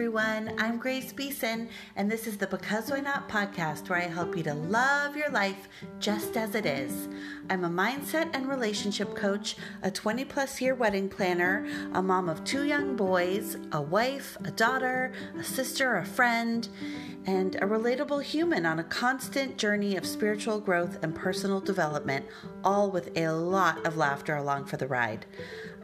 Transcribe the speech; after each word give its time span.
everyone. 0.00 0.54
I'm 0.56 0.78
Grace 0.78 1.12
Beeson, 1.12 1.68
and 1.94 2.10
this 2.10 2.26
is 2.26 2.38
the 2.38 2.46
Because 2.46 2.90
Why 2.90 3.00
Not 3.00 3.28
podcast 3.28 3.90
where 3.90 3.98
I 3.98 4.04
help 4.04 4.34
you 4.34 4.42
to 4.44 4.54
love 4.54 5.14
your 5.14 5.28
life 5.28 5.68
just 5.98 6.38
as 6.38 6.54
it 6.54 6.64
is. 6.64 7.06
I'm 7.50 7.64
a 7.64 7.68
mindset 7.68 8.30
and 8.32 8.48
relationship 8.48 9.14
coach, 9.14 9.56
a 9.82 9.90
20 9.90 10.24
plus 10.24 10.58
year 10.58 10.74
wedding 10.74 11.10
planner, 11.10 11.66
a 11.92 12.00
mom 12.00 12.30
of 12.30 12.42
two 12.44 12.64
young 12.64 12.96
boys, 12.96 13.58
a 13.72 13.82
wife, 13.82 14.38
a 14.42 14.50
daughter, 14.50 15.12
a 15.38 15.44
sister, 15.44 15.98
a 15.98 16.06
friend, 16.06 16.66
and 17.26 17.56
a 17.56 17.60
relatable 17.60 18.22
human 18.22 18.64
on 18.64 18.78
a 18.78 18.84
constant 18.84 19.56
journey 19.58 19.96
of 19.96 20.06
spiritual 20.06 20.58
growth 20.60 20.98
and 21.02 21.14
personal 21.14 21.60
development, 21.60 22.24
all 22.64 22.90
with 22.90 23.16
a 23.16 23.28
lot 23.30 23.84
of 23.86 23.96
laughter 23.96 24.36
along 24.36 24.64
for 24.64 24.76
the 24.76 24.86
ride. 24.86 25.26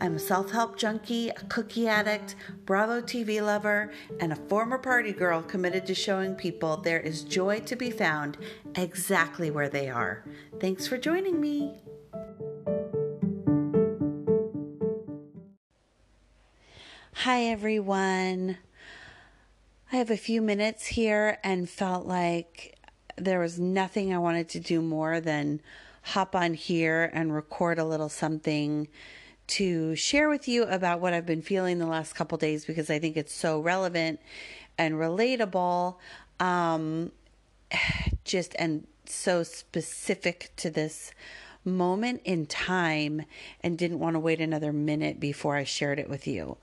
I'm 0.01 0.16
a 0.16 0.19
self 0.19 0.51
help 0.51 0.77
junkie, 0.77 1.30
a 1.30 1.45
cookie 1.48 1.88
addict, 1.88 2.37
Bravo 2.64 3.01
TV 3.01 3.41
lover, 3.42 3.92
and 4.20 4.33
a 4.33 4.37
former 4.37 4.78
party 4.78 5.12
girl 5.12 5.42
committed 5.42 5.87
to 5.87 5.95
showing 5.95 6.34
people 6.34 6.77
there 6.77 7.01
is 7.01 7.23
joy 7.23 7.61
to 7.61 7.77
be 7.77 7.91
found 7.91 8.37
exactly 8.75 9.50
where 9.50 9.69
they 9.69 9.89
are. 9.89 10.25
Thanks 10.61 10.87
for 10.87 10.98
joining 10.98 11.41
me. 11.41 11.75
Hi, 17.14 17.45
everyone. 17.45 18.59
I 19.93 19.97
have 19.97 20.11
a 20.11 20.17
few 20.17 20.43
minutes 20.43 20.85
here 20.85 21.39
and 21.45 21.71
felt 21.71 22.07
like 22.07 22.77
there 23.17 23.39
was 23.39 23.61
nothing 23.61 24.12
I 24.12 24.19
wanted 24.19 24.49
to 24.51 24.61
do 24.61 24.83
more 24.83 25.21
than 25.21 25.61
hop 26.03 26.35
on 26.35 26.55
here 26.55 27.09
and 27.15 27.33
record 27.33 27.79
a 27.79 27.85
little 27.85 28.09
something 28.09 28.89
to 29.47 29.95
share 29.95 30.29
with 30.29 30.49
you 30.49 30.65
about 30.65 31.01
what 31.01 31.12
I've 31.12 31.25
been 31.25 31.41
feeling 31.41 31.79
the 31.79 31.87
last 31.87 32.15
couple 32.15 32.37
days 32.37 32.65
because 32.65 32.91
I 32.91 32.98
think 32.98 33.17
it's 33.17 33.33
so 33.33 33.61
relevant 33.61 34.19
and 34.77 34.95
relatable. 34.95 35.95
Um, 36.41 37.12
just 38.25 38.56
and 38.59 38.89
so 39.05 39.45
specific 39.45 40.50
to 40.56 40.69
this 40.69 41.12
moment 41.65 42.23
in 42.25 42.47
time 42.47 43.23
and 43.62 43.78
didn't 43.78 44.00
want 44.00 44.15
to 44.15 44.21
wait 44.21 44.41
another 44.41 44.73
minute 44.73 45.21
before 45.21 45.55
I 45.55 45.62
shared 45.62 46.00
it 46.00 46.09
with 46.09 46.27
you. 46.27 46.56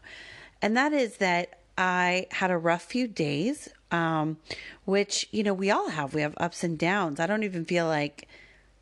And 0.62 0.76
that 0.76 0.92
is 0.92 1.18
that 1.18 1.62
I 1.78 2.28
had 2.32 2.52
a 2.52 2.58
rough 2.58 2.84
few 2.84 3.08
days, 3.08 3.70
um, 3.92 4.38
which, 4.86 5.28
you 5.32 5.44
know, 5.44 5.54
we 5.54 5.72
all 5.72 5.90
have. 5.90 6.14
We 6.14 6.22
have 6.22 6.36
ups 6.38 6.64
and 6.64 6.78
downs. 6.78 7.20
I 7.20 7.28
don't 7.28 7.44
even 7.44 7.66
feel 7.66 7.88
like 7.88 8.28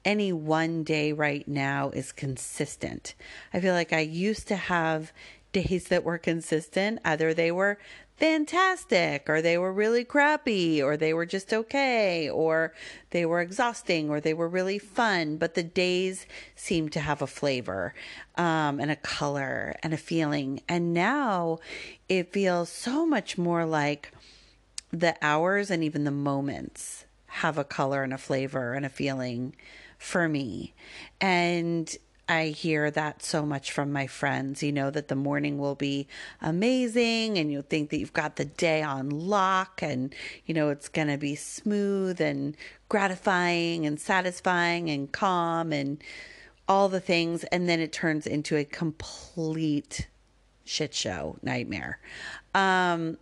any 0.04 0.34
one 0.34 0.84
day 0.84 1.12
right 1.12 1.48
now 1.48 1.90
is 1.92 2.12
consistent. 2.12 3.14
I 3.54 3.60
feel 3.60 3.74
like 3.74 3.94
I 3.94 4.00
used 4.00 4.48
to 4.50 4.56
have 4.56 5.12
days 5.52 5.88
that 5.90 6.04
were 6.04 6.18
consistent. 6.18 7.00
Either 7.06 7.34
they 7.34 7.52
were 7.52 7.78
fantastic, 8.22 9.28
or 9.28 9.42
they 9.42 9.58
were 9.58 9.74
really 9.74 10.06
crappy, 10.06 10.80
or 10.80 10.96
they 10.96 11.12
were 11.12 11.26
just 11.26 11.52
okay, 11.52 12.30
or 12.30 12.72
they 13.10 13.26
were 13.26 13.42
exhausting, 13.42 14.12
or 14.12 14.22
they 14.22 14.36
were 14.36 14.48
really 14.48 14.78
fun. 14.78 15.38
But 15.38 15.56
the 15.56 15.64
days 15.64 16.28
seem 16.56 16.90
to 16.90 17.00
have 17.00 17.24
a 17.24 17.28
flavor 17.28 17.96
um, 18.36 18.80
and 18.80 18.92
a 18.92 18.96
color 18.96 19.76
and 19.82 19.92
a 19.92 19.98
feeling. 19.98 20.62
And 20.70 20.94
now 20.94 21.58
it 22.08 22.32
feels 22.32 22.70
so 22.70 23.08
much 23.08 23.40
more 23.40 23.66
like 23.66 24.12
the 24.92 25.16
hours 25.24 25.72
and 25.72 25.84
even 25.84 26.04
the 26.04 26.12
moments 26.12 27.06
have 27.26 27.58
a 27.58 27.64
color 27.64 28.04
and 28.04 28.14
a 28.14 28.20
flavor 28.20 28.74
and 28.74 28.86
a 28.86 28.90
feeling 28.90 29.56
for 29.98 30.30
me. 30.30 30.76
And 31.20 31.98
I 32.32 32.48
hear 32.48 32.90
that 32.92 33.22
so 33.22 33.46
much 33.46 33.74
from 33.74 33.92
my 33.92 34.08
friends. 34.08 34.64
You 34.64 34.72
know, 34.72 34.90
that 34.90 35.10
the 35.10 35.16
morning 35.16 35.58
will 35.58 35.76
be 35.76 36.08
amazing 36.42 37.38
and 37.38 37.52
you'll 37.52 37.62
think 37.62 37.90
that 37.90 37.98
you've 37.98 38.14
got 38.14 38.38
the 38.38 38.46
day 38.46 38.82
on 38.82 39.10
lock 39.10 39.82
and, 39.84 40.16
you 40.46 40.54
know, 40.54 40.70
it's 40.70 40.88
going 40.88 41.10
to 41.10 41.18
be 41.18 41.36
smooth 41.36 42.22
and 42.22 42.56
gratifying 42.88 43.86
and 43.86 44.00
satisfying 44.00 44.90
and 44.90 45.12
calm 45.12 45.74
and 45.74 46.02
all 46.70 46.88
the 46.88 47.02
things. 47.02 47.44
And 47.46 47.68
then 47.68 47.82
it 47.82 47.92
turns 47.92 48.26
into 48.26 48.56
a 48.56 48.64
complete 48.64 50.08
shit 50.64 50.94
show 50.94 51.36
nightmare. 51.42 52.00
Um, 52.56 53.18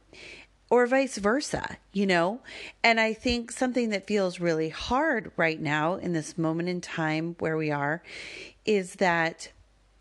or 0.70 0.86
vice 0.86 1.18
versa, 1.18 1.78
you 1.94 2.06
know? 2.06 2.42
And 2.84 3.00
I 3.00 3.14
think 3.14 3.52
something 3.52 3.90
that 3.90 4.06
feels 4.06 4.40
really 4.40 4.70
hard 4.70 5.32
right 5.36 5.60
now 5.60 5.96
in 5.96 6.14
this 6.14 6.38
moment 6.38 6.70
in 6.70 6.80
time 6.80 7.36
where 7.40 7.58
we 7.58 7.72
are 7.72 8.04
is 8.70 8.94
that 8.98 9.52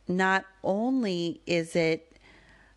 not 0.06 0.44
only 0.62 1.40
is 1.46 1.74
it 1.74 2.18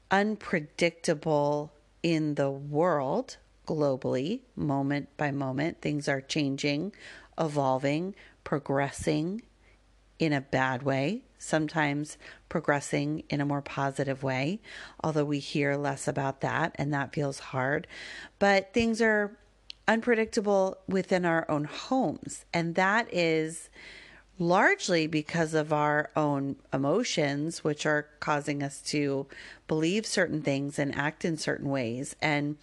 unpredictable 0.10 1.74
in 2.02 2.36
the 2.36 2.50
world 2.50 3.36
globally, 3.68 4.40
moment 4.56 5.10
by 5.18 5.32
moment, 5.32 5.82
things 5.82 6.08
are 6.08 6.22
changing, 6.22 6.94
evolving, 7.38 8.16
progressing 8.46 9.42
in 10.18 10.32
a 10.32 10.40
bad 10.40 10.82
way, 10.82 11.24
sometimes 11.38 12.18
progressing 12.48 13.24
in 13.30 13.42
a 13.42 13.46
more 13.46 13.62
positive 13.62 14.24
way, 14.24 14.62
although 15.04 15.26
we 15.26 15.40
hear 15.40 15.76
less 15.76 16.08
about 16.08 16.40
that 16.40 16.74
and 16.76 16.94
that 16.94 17.14
feels 17.14 17.40
hard. 17.40 17.86
But 18.40 18.74
things 18.74 19.02
are 19.02 19.38
unpredictable 19.90 20.78
within 20.88 21.26
our 21.26 21.46
own 21.52 21.66
homes, 21.66 22.46
and 22.54 22.76
that 22.76 23.14
is 23.14 23.70
largely 24.42 25.06
because 25.06 25.54
of 25.54 25.72
our 25.72 26.10
own 26.16 26.56
emotions, 26.74 27.64
which 27.64 27.86
are 27.86 28.08
causing 28.20 28.64
us 28.64 28.82
to 28.82 29.28
believe 29.68 30.04
certain 30.04 30.42
things 30.42 30.80
and 30.80 30.96
act 30.96 31.24
in 31.24 31.38
certain 31.38 31.70
ways. 31.70 32.16
And 32.24 32.58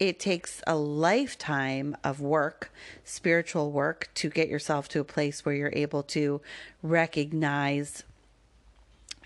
it 0.00 0.18
takes 0.18 0.62
a 0.66 0.74
lifetime 0.74 1.96
of 2.02 2.20
work, 2.20 2.72
spiritual 3.04 3.70
work, 3.70 4.08
to 4.14 4.30
get 4.30 4.48
yourself 4.48 4.88
to 4.88 5.00
a 5.00 5.04
place 5.04 5.44
where 5.44 5.54
you're 5.54 5.70
able 5.74 6.02
to 6.02 6.40
recognize 6.82 8.02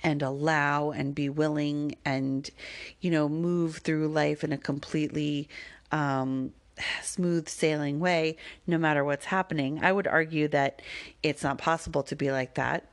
and 0.02 0.22
allow 0.22 0.90
and 0.90 1.14
be 1.14 1.28
willing 1.28 1.94
and, 2.04 2.50
you 3.00 3.12
know, 3.12 3.28
move 3.28 3.76
through 3.76 4.08
life 4.08 4.42
in 4.42 4.52
a 4.52 4.58
completely 4.58 5.48
um, 5.92 6.52
smooth 7.02 7.48
sailing 7.48 8.00
way, 8.00 8.36
no 8.66 8.78
matter 8.78 9.04
what's 9.04 9.26
happening. 9.26 9.80
I 9.82 9.92
would 9.92 10.06
argue 10.06 10.48
that 10.48 10.82
it's 11.22 11.42
not 11.42 11.58
possible 11.58 12.02
to 12.04 12.16
be 12.16 12.30
like 12.30 12.54
that 12.54 12.86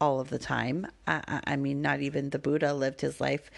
all 0.00 0.20
of 0.20 0.30
the 0.30 0.38
time. 0.38 0.86
I, 1.06 1.40
I 1.46 1.56
mean, 1.56 1.82
not 1.82 2.00
even 2.00 2.30
the 2.30 2.38
Buddha 2.38 2.74
lived 2.74 3.00
his 3.00 3.20
life 3.20 3.50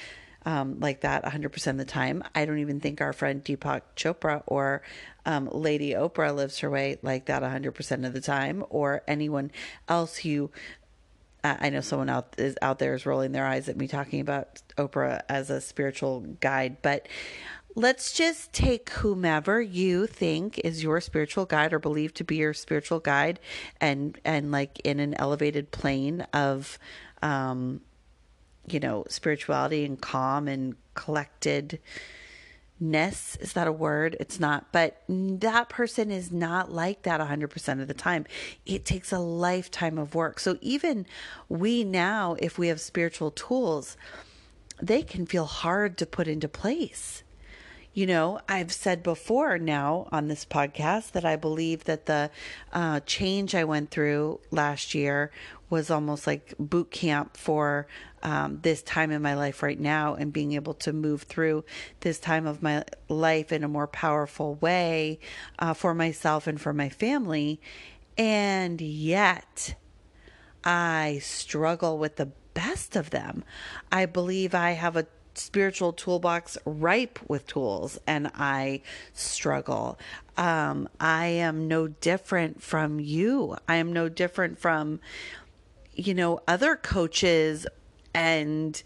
um, 0.46 0.78
like 0.80 1.00
that 1.00 1.24
100% 1.24 1.66
of 1.68 1.78
the 1.78 1.84
time. 1.84 2.22
I 2.34 2.44
don't 2.44 2.58
even 2.58 2.80
think 2.80 3.00
our 3.00 3.12
friend 3.12 3.42
Deepak 3.42 3.82
Chopra 3.96 4.42
or 4.46 4.82
um, 5.24 5.48
Lady 5.50 5.92
Oprah 5.92 6.34
lives 6.34 6.58
her 6.58 6.70
way 6.70 6.98
like 7.02 7.26
that 7.26 7.42
100% 7.42 8.06
of 8.06 8.12
the 8.12 8.20
time, 8.20 8.64
or 8.70 9.02
anyone 9.08 9.50
else 9.88 10.16
who. 10.16 10.50
I 11.46 11.68
know 11.68 11.82
someone 11.82 12.08
out 12.08 12.36
is 12.38 12.56
out 12.62 12.78
there 12.78 12.94
is 12.94 13.04
rolling 13.04 13.32
their 13.32 13.44
eyes 13.44 13.68
at 13.68 13.76
me 13.76 13.86
talking 13.86 14.20
about 14.20 14.62
Oprah 14.78 15.20
as 15.28 15.50
a 15.50 15.60
spiritual 15.60 16.20
guide, 16.40 16.78
but 16.80 17.06
let's 17.74 18.12
just 18.12 18.52
take 18.52 18.90
whomever 18.90 19.60
you 19.60 20.06
think 20.06 20.58
is 20.60 20.82
your 20.82 21.00
spiritual 21.00 21.44
guide 21.44 21.72
or 21.72 21.78
believe 21.78 22.14
to 22.14 22.24
be 22.24 22.36
your 22.36 22.54
spiritual 22.54 23.00
guide 23.00 23.40
and 23.80 24.20
and 24.24 24.52
like 24.52 24.80
in 24.80 25.00
an 25.00 25.14
elevated 25.14 25.70
plane 25.70 26.26
of 26.32 26.78
um 27.22 27.80
you 28.66 28.80
know, 28.80 29.04
spirituality 29.08 29.84
and 29.84 30.00
calm 30.00 30.48
and 30.48 30.76
collectedness. 30.94 31.80
Is 32.80 33.52
that 33.52 33.66
a 33.66 33.72
word? 33.72 34.16
It's 34.20 34.40
not. 34.40 34.72
But 34.72 35.02
that 35.08 35.68
person 35.68 36.10
is 36.10 36.32
not 36.32 36.72
like 36.72 37.02
that 37.02 37.20
100% 37.20 37.80
of 37.80 37.88
the 37.88 37.94
time. 37.94 38.24
It 38.64 38.84
takes 38.84 39.12
a 39.12 39.18
lifetime 39.18 39.98
of 39.98 40.14
work. 40.14 40.40
So 40.40 40.56
even 40.60 41.06
we 41.48 41.84
now, 41.84 42.36
if 42.38 42.58
we 42.58 42.68
have 42.68 42.80
spiritual 42.80 43.30
tools, 43.30 43.96
they 44.80 45.02
can 45.02 45.26
feel 45.26 45.46
hard 45.46 45.98
to 45.98 46.06
put 46.06 46.26
into 46.26 46.48
place. 46.48 47.22
You 47.94 48.06
know, 48.06 48.40
I've 48.48 48.72
said 48.72 49.04
before 49.04 49.56
now 49.56 50.08
on 50.10 50.26
this 50.26 50.44
podcast 50.44 51.12
that 51.12 51.24
I 51.24 51.36
believe 51.36 51.84
that 51.84 52.06
the 52.06 52.28
uh, 52.72 52.98
change 53.06 53.54
I 53.54 53.62
went 53.62 53.92
through 53.92 54.40
last 54.50 54.94
year 54.96 55.30
was 55.70 55.92
almost 55.92 56.26
like 56.26 56.54
boot 56.58 56.90
camp 56.90 57.36
for 57.36 57.86
um, 58.24 58.58
this 58.62 58.82
time 58.82 59.12
in 59.12 59.22
my 59.22 59.34
life 59.34 59.62
right 59.62 59.78
now 59.78 60.14
and 60.14 60.32
being 60.32 60.54
able 60.54 60.74
to 60.74 60.92
move 60.92 61.22
through 61.22 61.64
this 62.00 62.18
time 62.18 62.48
of 62.48 62.64
my 62.64 62.82
life 63.08 63.52
in 63.52 63.62
a 63.62 63.68
more 63.68 63.86
powerful 63.86 64.56
way 64.56 65.20
uh, 65.60 65.72
for 65.72 65.94
myself 65.94 66.48
and 66.48 66.60
for 66.60 66.72
my 66.72 66.88
family. 66.88 67.60
And 68.18 68.80
yet, 68.80 69.76
I 70.64 71.20
struggle 71.22 71.96
with 71.96 72.16
the 72.16 72.32
best 72.54 72.96
of 72.96 73.10
them. 73.10 73.44
I 73.92 74.06
believe 74.06 74.52
I 74.52 74.72
have 74.72 74.96
a 74.96 75.06
spiritual 75.34 75.92
toolbox 75.92 76.56
ripe 76.64 77.18
with 77.28 77.46
tools 77.46 77.98
and 78.06 78.30
I 78.34 78.82
struggle. 79.12 79.98
Um, 80.36 80.88
I 81.00 81.26
am 81.26 81.68
no 81.68 81.88
different 81.88 82.62
from 82.62 83.00
you. 83.00 83.56
I 83.68 83.76
am 83.76 83.92
no 83.92 84.08
different 84.08 84.58
from, 84.58 85.00
you 85.94 86.14
know, 86.14 86.40
other 86.46 86.76
coaches 86.76 87.66
and 88.12 88.82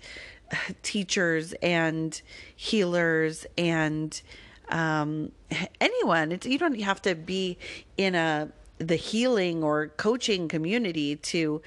teachers 0.82 1.52
and 1.62 2.20
healers 2.54 3.46
and 3.56 4.20
um, 4.68 5.32
anyone. 5.80 6.32
It's, 6.32 6.46
you 6.46 6.58
don't 6.58 6.80
have 6.80 7.02
to 7.02 7.14
be 7.14 7.58
in 7.96 8.14
a 8.14 8.50
the 8.78 8.96
healing 8.96 9.62
or 9.62 9.88
coaching 9.88 10.48
community 10.48 11.16
to 11.16 11.60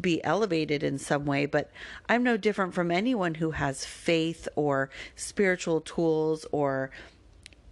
be 0.00 0.22
elevated 0.24 0.82
in 0.82 0.98
some 0.98 1.24
way, 1.24 1.46
but 1.46 1.70
I'm 2.08 2.22
no 2.22 2.36
different 2.36 2.74
from 2.74 2.90
anyone 2.90 3.34
who 3.34 3.52
has 3.52 3.84
faith 3.84 4.48
or 4.56 4.90
spiritual 5.14 5.80
tools 5.80 6.44
or 6.52 6.90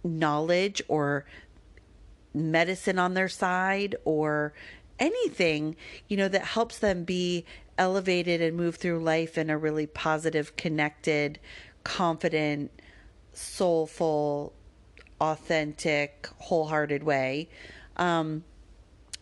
knowledge 0.03 0.81
or 0.87 1.25
medicine 2.33 2.97
on 2.97 3.13
their 3.13 3.27
side 3.27 3.95
or 4.05 4.53
anything, 4.97 5.75
you 6.07 6.17
know, 6.17 6.27
that 6.27 6.43
helps 6.43 6.79
them 6.79 7.03
be 7.03 7.45
elevated 7.77 8.41
and 8.41 8.55
move 8.55 8.75
through 8.75 8.99
life 8.99 9.37
in 9.37 9.49
a 9.49 9.57
really 9.57 9.87
positive, 9.87 10.55
connected, 10.55 11.39
confident, 11.83 12.71
soulful, 13.33 14.53
authentic, 15.21 16.27
wholehearted 16.37 17.03
way. 17.03 17.49
Um, 17.97 18.43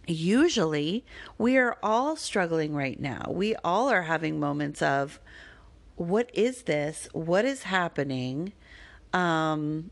usually 0.07 1.05
we 1.37 1.57
are 1.57 1.77
all 1.83 2.15
struggling 2.15 2.73
right 2.73 2.99
now. 2.99 3.29
We 3.29 3.55
all 3.63 3.89
are 3.89 4.03
having 4.03 4.39
moments 4.39 4.81
of 4.81 5.19
what 5.95 6.29
is 6.33 6.63
this? 6.63 7.09
What 7.11 7.45
is 7.45 7.63
happening? 7.63 8.53
Um, 9.13 9.91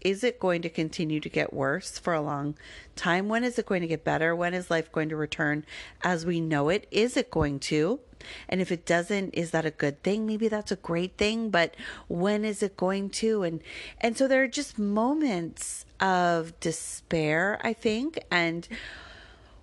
is 0.00 0.22
it 0.22 0.38
going 0.38 0.62
to 0.62 0.68
continue 0.68 1.20
to 1.20 1.28
get 1.28 1.52
worse 1.52 1.98
for 1.98 2.14
a 2.14 2.20
long 2.20 2.56
time? 2.96 3.28
When 3.28 3.44
is 3.44 3.58
it 3.58 3.66
going 3.66 3.82
to 3.82 3.88
get 3.88 4.04
better? 4.04 4.34
When 4.34 4.54
is 4.54 4.70
life 4.70 4.90
going 4.92 5.08
to 5.08 5.16
return 5.16 5.64
as 6.02 6.24
we 6.24 6.40
know 6.40 6.68
it? 6.68 6.86
Is 6.90 7.16
it 7.16 7.30
going 7.30 7.58
to? 7.60 8.00
And 8.48 8.60
if 8.60 8.70
it 8.72 8.86
doesn't, 8.86 9.34
is 9.34 9.50
that 9.52 9.66
a 9.66 9.70
good 9.70 10.02
thing? 10.02 10.26
Maybe 10.26 10.48
that's 10.48 10.72
a 10.72 10.76
great 10.76 11.16
thing, 11.16 11.50
but 11.50 11.74
when 12.08 12.44
is 12.44 12.62
it 12.62 12.76
going 12.76 13.10
to? 13.10 13.42
And 13.42 13.62
and 14.00 14.16
so 14.16 14.28
there 14.28 14.42
are 14.42 14.48
just 14.48 14.78
moments 14.78 15.84
of 16.00 16.58
despair, 16.60 17.58
I 17.62 17.72
think, 17.72 18.18
and 18.30 18.68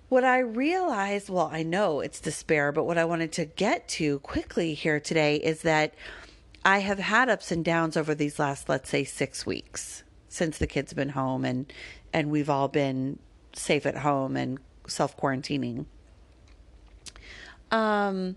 what 0.08 0.24
I 0.24 0.40
realized, 0.40 1.30
well, 1.30 1.50
I 1.52 1.64
know 1.64 2.00
it's 2.00 2.20
despair, 2.20 2.72
but 2.72 2.84
what 2.84 2.98
I 2.98 3.06
wanted 3.06 3.32
to 3.34 3.46
get 3.46 3.88
to 3.90 4.20
quickly 4.20 4.74
here 4.74 5.00
today 5.00 5.38
is 5.38 5.64
that 5.64 5.96
I 6.64 6.80
have 6.80 7.00
had 7.00 7.30
ups 7.30 7.52
and 7.52 7.66
downs 7.66 7.98
over 7.98 8.14
these 8.16 8.40
last, 8.40 8.70
let's 8.70 8.90
say, 8.90 9.04
six 9.04 9.46
weeks 9.46 10.04
since 10.30 10.58
the 10.58 10.68
kids 10.68 10.92
have 10.92 10.98
been 10.98 11.10
home 11.10 11.46
and 11.46 11.72
and 12.12 12.30
we've 12.30 12.50
all 12.50 12.68
been 12.68 13.20
safe 13.54 13.86
at 13.86 13.98
home 13.98 14.36
and 14.38 14.60
self 14.88 15.18
quarantining. 15.18 15.86
Um, 17.72 18.36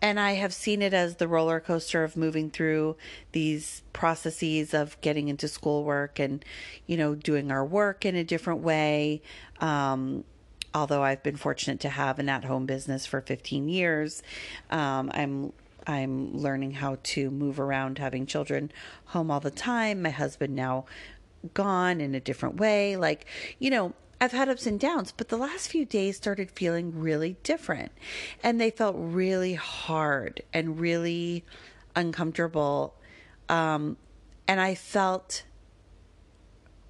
and 0.00 0.20
I 0.20 0.32
have 0.32 0.54
seen 0.54 0.82
it 0.82 0.94
as 0.94 1.16
the 1.16 1.26
roller 1.26 1.60
coaster 1.60 2.04
of 2.04 2.16
moving 2.16 2.50
through 2.50 2.96
these 3.32 3.82
processes 3.92 4.72
of 4.72 5.00
getting 5.00 5.28
into 5.28 5.48
schoolwork 5.48 6.18
and, 6.18 6.44
you 6.86 6.96
know, 6.96 7.14
doing 7.14 7.50
our 7.50 7.64
work 7.64 8.04
in 8.04 8.14
a 8.14 8.24
different 8.24 8.60
way. 8.60 9.22
Um, 9.60 10.24
although 10.72 11.02
I've 11.02 11.22
been 11.22 11.36
fortunate 11.36 11.80
to 11.80 11.88
have 11.88 12.18
an 12.18 12.28
at-home 12.28 12.66
business 12.66 13.06
for 13.06 13.20
15 13.20 13.68
years, 13.68 14.22
um, 14.70 15.10
I'm 15.14 15.52
I'm 15.86 16.36
learning 16.36 16.72
how 16.72 16.98
to 17.02 17.30
move 17.30 17.58
around, 17.58 17.96
having 17.96 18.26
children 18.26 18.70
home 19.06 19.30
all 19.30 19.40
the 19.40 19.50
time. 19.50 20.02
My 20.02 20.10
husband 20.10 20.54
now 20.54 20.84
gone 21.54 22.02
in 22.02 22.14
a 22.14 22.20
different 22.20 22.56
way. 22.56 22.96
Like, 22.98 23.24
you 23.58 23.70
know, 23.70 23.94
I've 24.20 24.32
had 24.32 24.48
ups 24.48 24.66
and 24.66 24.80
downs, 24.80 25.12
but 25.16 25.28
the 25.28 25.36
last 25.36 25.68
few 25.68 25.84
days 25.84 26.16
started 26.16 26.50
feeling 26.50 26.98
really 26.98 27.36
different. 27.42 27.92
And 28.42 28.60
they 28.60 28.70
felt 28.70 28.96
really 28.98 29.54
hard 29.54 30.42
and 30.52 30.80
really 30.80 31.44
uncomfortable. 31.94 32.94
Um, 33.48 33.96
and 34.48 34.60
I 34.60 34.74
felt 34.74 35.44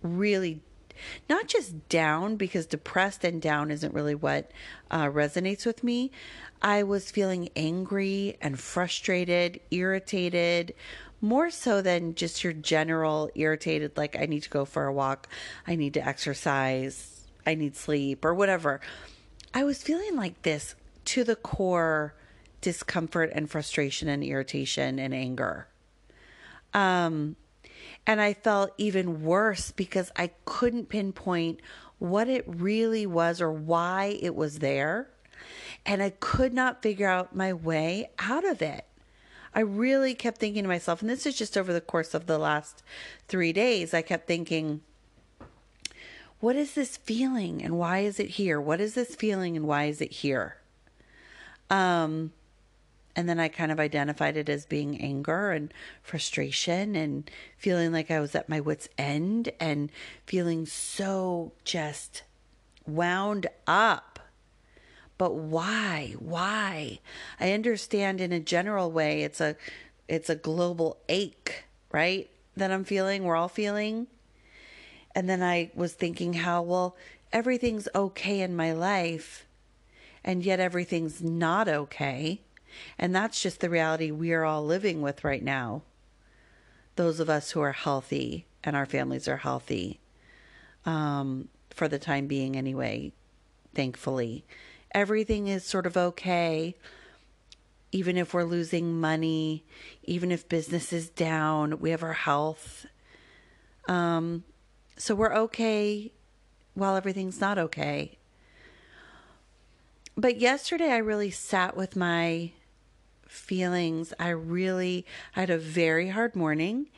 really 0.03 0.63
not 1.29 1.47
just 1.47 1.89
down 1.89 2.37
because 2.37 2.67
depressed 2.67 3.25
and 3.25 3.41
down 3.41 3.71
isn't 3.71 3.95
really 3.95 4.15
what 4.15 4.51
uh, 4.91 5.05
resonates 5.05 5.65
with 5.65 5.85
me. 5.85 6.11
I 6.61 6.83
was 6.83 7.11
feeling 7.11 7.51
angry 7.55 8.37
and 8.41 8.59
frustrated, 8.59 9.61
irritated, 9.71 10.75
more 11.21 11.51
so 11.51 11.83
than 11.83 12.15
just 12.15 12.45
your 12.45 12.53
general 12.53 13.31
irritated, 13.35 13.97
like 13.97 14.17
I 14.17 14.27
need 14.27 14.43
to 14.45 14.51
go 14.51 14.65
for 14.65 14.87
a 14.87 14.93
walk, 14.93 15.29
I 15.67 15.77
need 15.77 15.95
to 15.95 16.07
exercise, 16.07 17.18
I 17.49 17.55
need 17.55 17.75
sleep 17.77 18.27
or 18.27 18.35
whatever. 18.35 18.81
I 19.55 19.65
was 19.65 19.83
feeling 19.83 20.17
like 20.17 20.43
this 20.43 20.75
to 21.06 21.25
the 21.25 21.35
core 21.35 22.15
discomfort 22.61 23.31
and 23.35 23.50
frustration 23.50 24.06
and 24.06 24.23
irritation 24.23 24.99
and 24.99 25.15
anger. 25.15 25.67
Um, 26.75 27.37
and 28.06 28.21
I 28.21 28.35
felt 28.35 28.73
even 28.77 29.23
worse 29.23 29.71
because 29.71 30.12
I 30.15 30.33
couldn't 30.45 30.91
pinpoint 30.91 31.61
what 31.99 32.29
it 32.29 32.45
really 32.47 33.06
was 33.06 33.41
or 33.41 33.51
why 33.51 34.19
it 34.21 34.35
was 34.35 34.59
there. 34.59 35.09
And 35.87 36.03
I 36.03 36.11
could 36.11 36.53
not 36.53 36.83
figure 36.83 37.09
out 37.09 37.35
my 37.35 37.55
way 37.55 38.11
out 38.19 38.44
of 38.44 38.61
it. 38.61 38.85
I 39.55 39.61
really 39.61 40.15
kept 40.15 40.37
thinking 40.37 40.65
to 40.65 40.69
myself, 40.69 41.01
and 41.01 41.09
this 41.09 41.25
is 41.25 41.39
just 41.39 41.56
over 41.56 41.73
the 41.73 41.81
course 41.81 42.12
of 42.12 42.27
the 42.27 42.37
last 42.37 42.83
three 43.27 43.55
days, 43.55 43.94
I 43.94 44.03
kept 44.03 44.27
thinking, 44.27 44.83
what 46.40 46.56
is 46.56 46.75
this 46.75 46.96
feeling 46.96 47.62
and 47.62 47.79
why 47.79 48.00
is 48.00 48.20
it 48.20 48.31
here? 48.31 48.61
What 48.61 48.81
is 48.81 48.94
this 48.94 49.14
feeling 49.14 49.56
and 49.56 49.67
why 49.67 49.85
is 49.85 50.00
it 50.00 50.12
here? 50.12 50.56
Um, 51.70 52.32
and 53.17 53.29
then 53.29 53.40
I 53.40 53.49
kind 53.49 53.73
of 53.73 53.81
identified 53.81 54.37
it 54.37 54.49
as 54.49 54.64
being 54.64 55.00
anger 55.00 55.50
and 55.50 55.75
frustration 56.02 56.94
and 56.94 57.29
feeling 57.56 57.93
like 57.93 58.11
I 58.11 58.20
was 58.20 58.35
at 58.37 58.49
my 58.49 58.61
wits' 58.61 58.88
end 58.96 59.50
and 59.58 59.90
feeling 60.25 60.67
so 60.67 61.52
just 61.64 62.23
wound 62.87 63.49
up. 63.67 64.20
But 65.19 65.34
why? 65.34 66.14
Why? 66.20 67.00
I 67.41 67.52
understand 67.52 68.20
in 68.20 68.32
a 68.32 68.38
general 68.38 68.93
way 68.93 69.23
it's 69.23 69.41
a 69.41 69.56
it's 70.06 70.31
a 70.31 70.37
global 70.37 70.99
ache, 71.08 71.64
right? 71.91 72.31
That 72.56 72.70
I'm 72.70 72.84
feeling, 72.84 73.25
we're 73.25 73.37
all 73.37 73.49
feeling. 73.49 74.06
And 75.14 75.28
then 75.28 75.43
I 75.43 75.70
was 75.75 75.94
thinking 75.94 76.34
how, 76.34 76.62
well, 76.62 76.96
everything's 77.32 77.88
okay 77.94 78.40
in 78.40 78.55
my 78.55 78.72
life, 78.72 79.46
and 80.25 80.44
yet 80.44 80.60
everything's 80.60 81.22
not 81.22 81.69
okay. 81.69 82.40
And 82.98 83.15
that's 83.15 83.43
just 83.43 83.60
the 83.60 83.70
reality 83.70 84.10
we 84.10 84.32
are 84.32 84.44
all 84.44 84.65
living 84.65 85.00
with 85.00 85.24
right 85.24 85.43
now. 85.43 85.82
Those 86.96 87.20
of 87.20 87.31
us 87.31 87.50
who 87.50 87.60
are 87.60 87.72
healthy 87.72 88.46
and 88.62 88.77
our 88.77 88.86
families 88.86 89.29
are 89.29 89.38
healthy, 89.38 90.00
um, 90.84 91.48
for 91.70 91.88
the 91.88 91.98
time 91.98 92.27
being, 92.27 92.56
anyway, 92.56 93.12
thankfully. 93.74 94.44
Everything 94.93 95.48
is 95.48 95.65
sort 95.65 95.86
of 95.86 95.96
okay. 95.96 96.74
Even 97.93 98.17
if 98.17 98.34
we're 98.34 98.44
losing 98.44 99.00
money, 99.00 99.65
even 100.05 100.31
if 100.31 100.48
business 100.48 100.93
is 100.93 101.08
down, 101.08 101.79
we 101.81 101.91
have 101.91 102.03
our 102.03 102.12
health. 102.12 102.86
Um, 103.88 104.44
so 104.98 105.14
we're 105.14 105.34
okay 105.34 106.12
while 106.74 106.96
everything's 106.96 107.40
not 107.40 107.58
okay. 107.58 108.19
But 110.17 110.38
yesterday 110.38 110.90
I 110.90 110.98
really 110.98 111.31
sat 111.31 111.76
with 111.76 111.96
my 111.96 112.50
feelings. 113.28 114.12
I 114.19 114.31
really 114.31 115.06
I 115.36 115.40
had 115.40 115.50
a 115.50 115.58
very 115.58 116.08
hard 116.08 116.34
morning 116.34 116.88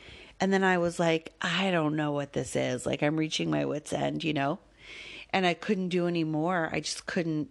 and 0.40 0.52
then 0.52 0.64
I 0.64 0.78
was 0.78 0.98
like, 0.98 1.34
I 1.42 1.70
don't 1.70 1.96
know 1.96 2.12
what 2.12 2.32
this 2.32 2.56
is. 2.56 2.86
Like 2.86 3.02
I'm 3.02 3.18
reaching 3.18 3.50
my 3.50 3.66
wits 3.66 3.92
end, 3.92 4.24
you 4.24 4.32
know? 4.32 4.58
And 5.32 5.44
I 5.44 5.54
couldn't 5.54 5.90
do 5.90 6.06
any 6.06 6.24
more. 6.24 6.70
I 6.72 6.80
just 6.80 7.06
couldn't 7.06 7.50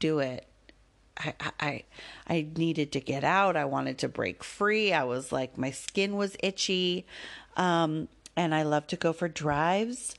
do 0.00 0.18
it. 0.18 0.46
I, 1.18 1.34
I 1.60 1.84
I 2.26 2.46
needed 2.56 2.92
to 2.92 3.00
get 3.00 3.24
out. 3.24 3.56
I 3.56 3.64
wanted 3.64 3.98
to 3.98 4.08
break 4.08 4.44
free. 4.44 4.92
I 4.92 5.04
was 5.04 5.32
like 5.32 5.56
my 5.56 5.70
skin 5.70 6.16
was 6.16 6.36
itchy. 6.42 7.06
Um, 7.56 8.08
and 8.36 8.54
I 8.54 8.62
love 8.62 8.86
to 8.88 8.96
go 8.96 9.12
for 9.12 9.28
drives, 9.28 10.14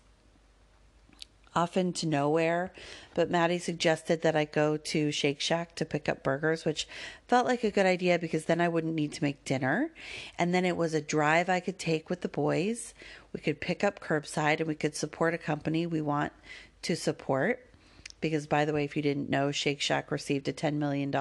often 1.56 1.94
to 1.94 2.08
nowhere. 2.08 2.72
But 3.14 3.30
Maddie 3.30 3.60
suggested 3.60 4.22
that 4.24 4.36
I 4.36 4.46
go 4.46 4.78
to 4.78 5.12
Shake 5.12 5.40
Shack 5.40 5.76
to 5.76 5.86
pick 5.86 6.10
up 6.10 6.24
burgers, 6.24 6.66
which 6.66 6.88
felt 7.28 7.46
like 7.48 7.64
a 7.64 7.72
good 7.72 7.86
idea 7.86 8.20
because 8.20 8.46
then 8.46 8.62
I 8.62 8.68
wouldn't 8.68 8.96
need 8.96 9.14
to 9.14 9.24
make 9.24 9.46
dinner. 9.46 9.92
And 10.38 10.54
then 10.54 10.66
it 10.66 10.78
was 10.78 10.94
a 10.94 11.02
drive 11.02 11.50
I 11.50 11.60
could 11.60 11.80
take 11.80 12.10
with 12.10 12.22
the 12.22 12.28
boys. 12.28 12.94
We 13.34 13.40
could 13.40 13.62
pick 13.62 13.84
up 13.84 14.00
curbside 14.00 14.60
and 14.60 14.68
we 14.68 14.76
could 14.76 14.96
support 14.96 15.34
a 15.34 15.40
company 15.40 15.86
we 15.86 16.02
want 16.02 16.34
to 16.84 16.96
support. 16.96 17.64
Because, 18.20 18.48
by 18.48 18.66
the 18.66 18.74
way, 18.74 18.84
if 18.84 18.96
you 18.96 19.04
didn't 19.04 19.30
know, 19.30 19.52
Shake 19.52 19.80
Shack 19.80 20.10
received 20.10 20.48
a 20.48 20.54
$10 20.54 20.74
million 20.74 21.14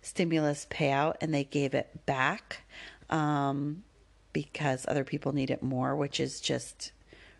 stimulus 0.00 0.66
payout 0.70 1.16
and 1.20 1.34
they 1.34 1.44
gave 1.44 1.74
it 1.74 2.06
back. 2.06 2.62
Um, 3.10 3.84
because 4.36 4.84
other 4.86 5.02
people 5.02 5.32
need 5.32 5.50
it 5.50 5.62
more, 5.62 5.96
which 5.96 6.20
is 6.20 6.42
just 6.42 6.92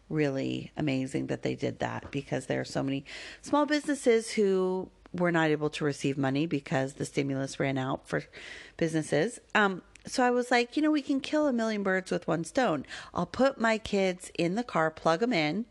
really 0.09 0.73
amazing 0.79 1.27
that 1.27 1.43
they 1.43 1.55
did 1.55 1.79
that 1.79 2.11
because 2.11 2.47
there 2.47 2.59
are 2.59 2.65
so 2.65 2.83
many 2.83 3.05
small 3.43 3.67
businesses 3.67 4.31
who 4.31 4.89
were 5.13 5.31
not 5.31 5.51
able 5.51 5.69
to 5.69 5.85
receive 5.85 6.17
money 6.17 6.47
because 6.47 6.95
the 6.95 7.05
stimulus 7.05 7.61
ran 7.61 7.77
out 7.77 8.09
for 8.09 8.25
businesses. 8.79 9.39
Um, 9.55 9.83
so 10.07 10.25
I 10.25 10.31
was 10.31 10.51
like, 10.51 10.75
you 10.75 10.83
know, 10.83 10.91
we 10.91 11.03
can 11.03 11.21
kill 11.21 11.47
a 11.47 11.53
million 11.53 11.83
birds 11.83 12.11
with 12.11 12.27
one 12.27 12.45
stone. 12.45 12.87
I'll 13.13 13.27
put 13.27 13.61
my 13.61 13.77
kids 13.77 14.31
in 14.39 14.55
the 14.55 14.65
car, 14.65 14.91
plug 14.91 15.21
them 15.21 15.35
in. 15.35 15.67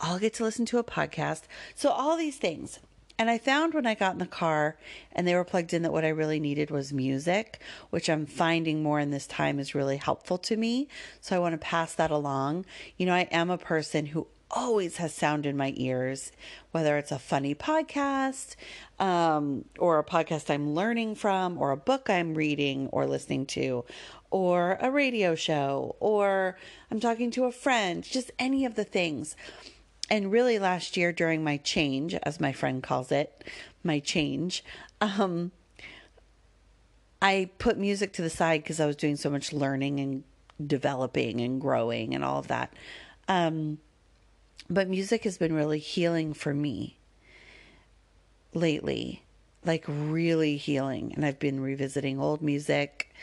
I'll 0.00 0.18
get 0.18 0.34
to 0.34 0.42
listen 0.42 0.66
to 0.66 0.78
a 0.78 0.84
podcast. 0.84 1.42
So 1.76 1.90
all 1.90 2.16
these 2.16 2.38
things. 2.38 2.80
And 3.18 3.30
I 3.30 3.38
found 3.38 3.74
when 3.74 3.86
I 3.86 3.94
got 3.94 4.14
in 4.14 4.18
the 4.18 4.26
car 4.26 4.76
and 5.12 5.26
they 5.26 5.36
were 5.36 5.44
plugged 5.44 5.72
in 5.72 5.82
that 5.82 5.92
what 5.92 6.04
I 6.04 6.08
really 6.08 6.40
needed 6.40 6.70
was 6.70 6.92
music, 6.92 7.60
which 7.90 8.10
I'm 8.10 8.26
finding 8.26 8.82
more 8.82 8.98
in 8.98 9.10
this 9.10 9.26
time 9.26 9.60
is 9.60 9.74
really 9.74 9.98
helpful 9.98 10.36
to 10.38 10.56
me. 10.56 10.88
So 11.20 11.36
I 11.36 11.38
want 11.38 11.52
to 11.52 11.58
pass 11.58 11.94
that 11.94 12.10
along. 12.10 12.66
You 12.96 13.06
know, 13.06 13.14
I 13.14 13.28
am 13.30 13.50
a 13.50 13.58
person 13.58 14.06
who 14.06 14.26
always 14.50 14.96
has 14.96 15.14
sound 15.14 15.46
in 15.46 15.56
my 15.56 15.72
ears, 15.76 16.32
whether 16.72 16.96
it's 16.96 17.12
a 17.12 17.18
funny 17.18 17.54
podcast 17.54 18.56
um, 18.98 19.64
or 19.78 19.98
a 19.98 20.04
podcast 20.04 20.50
I'm 20.50 20.74
learning 20.74 21.14
from, 21.14 21.58
or 21.58 21.70
a 21.70 21.76
book 21.76 22.10
I'm 22.10 22.34
reading 22.34 22.88
or 22.88 23.06
listening 23.06 23.46
to, 23.46 23.84
or 24.30 24.78
a 24.80 24.90
radio 24.90 25.34
show, 25.34 25.96
or 26.00 26.56
I'm 26.90 27.00
talking 27.00 27.30
to 27.32 27.44
a 27.44 27.52
friend, 27.52 28.02
just 28.02 28.30
any 28.38 28.64
of 28.64 28.74
the 28.74 28.84
things 28.84 29.36
and 30.10 30.30
really 30.30 30.58
last 30.58 30.96
year 30.96 31.12
during 31.12 31.42
my 31.42 31.56
change, 31.58 32.14
as 32.22 32.40
my 32.40 32.52
friend 32.52 32.82
calls 32.82 33.10
it, 33.10 33.44
my 33.82 34.00
change, 34.00 34.64
um, 35.00 35.52
I 37.22 37.50
put 37.58 37.78
music 37.78 38.12
to 38.14 38.22
the 38.22 38.30
side 38.30 38.62
because 38.62 38.80
I 38.80 38.86
was 38.86 38.96
doing 38.96 39.16
so 39.16 39.30
much 39.30 39.52
learning 39.52 40.00
and 40.00 40.24
developing 40.64 41.40
and 41.40 41.60
growing 41.60 42.14
and 42.14 42.22
all 42.22 42.38
of 42.38 42.48
that. 42.48 42.72
Um, 43.28 43.78
but 44.68 44.88
music 44.88 45.24
has 45.24 45.38
been 45.38 45.54
really 45.54 45.78
healing 45.78 46.34
for 46.34 46.52
me 46.52 46.98
lately, 48.52 49.22
like 49.64 49.84
really 49.88 50.56
healing. 50.56 51.12
And 51.14 51.24
I've 51.24 51.38
been 51.38 51.60
revisiting 51.60 52.20
old 52.20 52.42
music, 52.42 53.14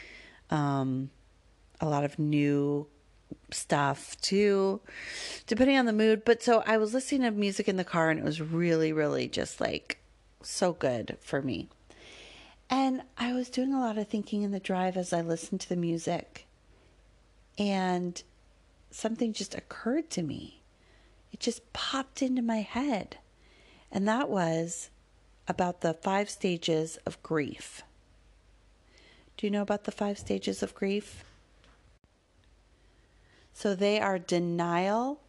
um, 0.50 1.10
a 1.80 1.88
lot 1.88 2.04
of 2.04 2.20
new 2.20 2.88
stuff 3.52 4.20
too, 4.22 4.82
depending 5.48 5.78
on 5.78 5.86
the 5.86 5.94
mood. 5.94 6.24
But 6.26 6.42
so 6.42 6.64
I 6.66 6.78
was 6.78 6.94
listening 6.94 7.22
to 7.22 7.32
music 7.32 7.68
in 7.68 7.78
the 7.78 7.84
car 7.84 8.10
and 8.10 8.20
it 8.20 8.26
was 8.26 8.42
really, 8.42 8.94
really 8.94 9.28
just 9.28 9.60
like 9.60 10.00
so 10.42 10.74
good 10.74 11.18
for 11.22 11.42
me. 11.42 11.70
And 12.70 13.04
I 13.18 13.34
was 13.34 13.50
doing 13.50 13.74
a 13.74 13.80
lot 13.82 13.98
of 13.98 14.08
thinking 14.08 14.44
in 14.44 14.52
the 14.52 14.60
drive 14.60 14.96
as 14.96 15.12
I 15.12 15.22
listened 15.22 15.60
to 15.62 15.70
the 15.70 15.76
music. 15.76 16.48
And 17.58 18.22
something 18.90 19.34
just 19.34 19.54
occurred 19.54 20.10
to 20.12 20.22
me. 20.22 20.62
It 21.34 21.40
just 21.40 21.74
popped 21.74 22.22
into 22.22 22.42
my 22.42 22.62
head. 22.62 23.18
And 23.92 24.08
that 24.08 24.30
was 24.30 24.90
about 25.48 25.82
the 25.82 25.94
five 25.94 26.30
stages 26.30 26.98
of 27.06 27.22
grief. 27.22 27.84
Do 29.36 29.48
you 29.48 29.52
know 29.52 29.62
about 29.62 29.84
the 29.84 29.92
five 29.92 30.18
stages 30.18 30.64
of 30.64 30.74
grief? 30.76 31.26
So 33.62 33.76
they 33.76 34.00
are 34.00 34.18
denial, 34.18 35.22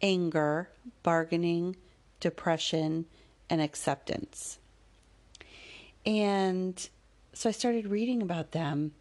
anger, 0.00 0.68
bargaining, 1.02 1.74
depression, 2.20 3.06
and 3.50 3.60
acceptance. 3.60 4.60
And 6.06 6.88
so 7.32 7.48
I 7.48 7.52
started 7.52 7.88
reading 7.88 8.22
about 8.22 8.52
them, 8.52 8.92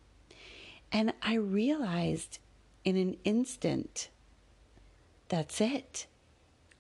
and 0.92 1.14
I 1.22 1.36
realized 1.36 2.40
in 2.84 2.98
an 2.98 3.18
instant 3.24 4.10
that's 5.30 5.62
it 5.62 6.08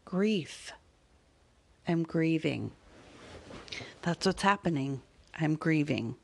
grief. 0.04 0.72
I'm 1.88 2.02
grieving. 2.02 2.72
That's 4.02 4.26
what's 4.26 4.42
happening. 4.42 5.04
I'm 5.40 5.54
grieving. 5.54 6.16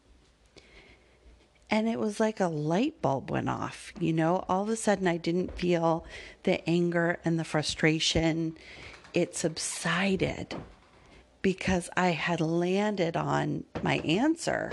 And 1.69 1.87
it 1.87 1.99
was 1.99 2.19
like 2.19 2.39
a 2.39 2.47
light 2.47 3.01
bulb 3.01 3.29
went 3.29 3.49
off. 3.49 3.93
You 3.99 4.13
know, 4.13 4.43
all 4.49 4.63
of 4.63 4.69
a 4.69 4.75
sudden 4.75 5.07
I 5.07 5.17
didn't 5.17 5.57
feel 5.57 6.05
the 6.43 6.67
anger 6.67 7.19
and 7.23 7.39
the 7.39 7.43
frustration. 7.43 8.57
It 9.13 9.35
subsided 9.35 10.55
because 11.41 11.89
I 11.95 12.09
had 12.09 12.41
landed 12.41 13.15
on 13.15 13.65
my 13.81 13.99
answer 13.99 14.71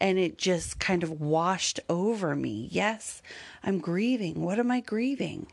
and 0.00 0.18
it 0.18 0.36
just 0.36 0.78
kind 0.80 1.02
of 1.02 1.20
washed 1.20 1.80
over 1.88 2.34
me. 2.34 2.68
Yes, 2.70 3.22
I'm 3.62 3.78
grieving. 3.78 4.42
What 4.42 4.58
am 4.58 4.70
I 4.70 4.80
grieving? 4.80 5.46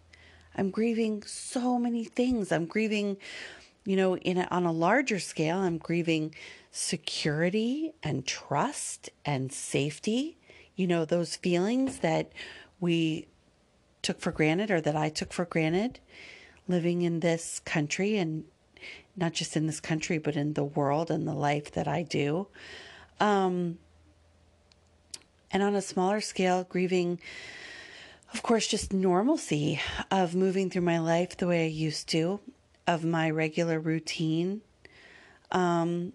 I'm 0.55 0.71
grieving 0.71 1.23
so 1.23 1.77
many 1.77 2.03
things. 2.03 2.51
I'm 2.51 2.65
grieving, 2.65 3.17
you 3.85 3.95
know, 3.95 4.17
in 4.17 4.37
a, 4.37 4.47
on 4.51 4.65
a 4.65 4.71
larger 4.71 5.19
scale, 5.19 5.59
I'm 5.59 5.77
grieving 5.77 6.35
security 6.71 7.93
and 8.03 8.25
trust 8.25 9.09
and 9.25 9.51
safety 9.51 10.37
you 10.81 10.87
know, 10.87 11.05
those 11.05 11.35
feelings 11.35 11.99
that 11.99 12.31
we 12.79 13.27
took 14.01 14.19
for 14.19 14.31
granted 14.31 14.71
or 14.71 14.81
that 14.81 14.95
I 14.95 15.09
took 15.09 15.31
for 15.31 15.45
granted 15.45 15.99
living 16.67 17.03
in 17.03 17.19
this 17.19 17.59
country 17.59 18.17
and 18.17 18.45
not 19.15 19.33
just 19.33 19.55
in 19.55 19.67
this 19.67 19.79
country, 19.79 20.17
but 20.17 20.35
in 20.35 20.53
the 20.53 20.63
world 20.63 21.11
and 21.11 21.27
the 21.27 21.35
life 21.35 21.71
that 21.73 21.87
I 21.87 22.01
do. 22.01 22.47
Um, 23.19 23.77
and 25.51 25.61
on 25.61 25.75
a 25.75 25.83
smaller 25.83 26.19
scale, 26.19 26.63
grieving, 26.63 27.19
of 28.33 28.41
course, 28.41 28.65
just 28.65 28.91
normalcy 28.91 29.79
of 30.09 30.33
moving 30.33 30.71
through 30.71 30.81
my 30.81 30.97
life 30.97 31.37
the 31.37 31.45
way 31.45 31.65
I 31.65 31.69
used 31.69 32.09
to, 32.09 32.39
of 32.87 33.05
my 33.05 33.29
regular 33.29 33.79
routine. 33.79 34.61
Um, 35.51 36.13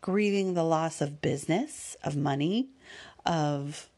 grieving 0.00 0.54
the 0.54 0.64
loss 0.64 1.00
of 1.00 1.20
business, 1.20 1.96
of 2.02 2.16
money, 2.16 2.68
of 3.26 3.88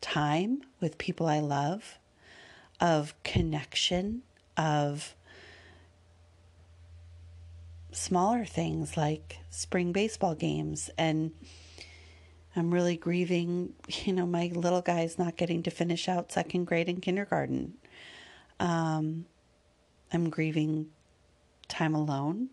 time 0.00 0.62
with 0.80 0.98
people 0.98 1.26
I 1.26 1.40
love, 1.40 1.98
of 2.80 3.14
connection, 3.22 4.22
of 4.56 5.14
smaller 7.92 8.44
things 8.44 8.96
like 8.96 9.38
spring 9.50 9.92
baseball 9.92 10.34
games. 10.34 10.90
And 10.98 11.32
I'm 12.56 12.72
really 12.72 12.96
grieving, 12.96 13.74
you 14.04 14.12
know, 14.12 14.26
my 14.26 14.50
little 14.54 14.82
guy's 14.82 15.18
not 15.18 15.36
getting 15.36 15.62
to 15.64 15.70
finish 15.70 16.08
out 16.08 16.32
second 16.32 16.64
grade 16.64 16.88
and 16.88 17.00
kindergarten. 17.00 17.74
Um, 18.60 19.26
I'm 20.12 20.30
grieving 20.30 20.88
time 21.68 21.94
alone. 21.94 22.50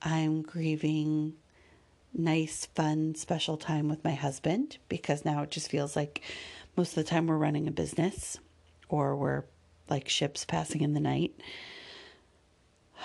I'm 0.00 0.42
grieving 0.42 1.34
nice, 2.14 2.66
fun, 2.66 3.14
special 3.14 3.56
time 3.56 3.88
with 3.88 4.04
my 4.04 4.14
husband 4.14 4.78
because 4.88 5.24
now 5.24 5.42
it 5.42 5.50
just 5.50 5.70
feels 5.70 5.96
like 5.96 6.20
most 6.76 6.90
of 6.90 6.96
the 6.96 7.04
time 7.10 7.26
we're 7.26 7.36
running 7.36 7.66
a 7.68 7.72
business 7.72 8.38
or 8.88 9.16
we're 9.16 9.44
like 9.88 10.08
ships 10.08 10.44
passing 10.44 10.82
in 10.82 10.94
the 10.94 11.00
night. 11.00 11.34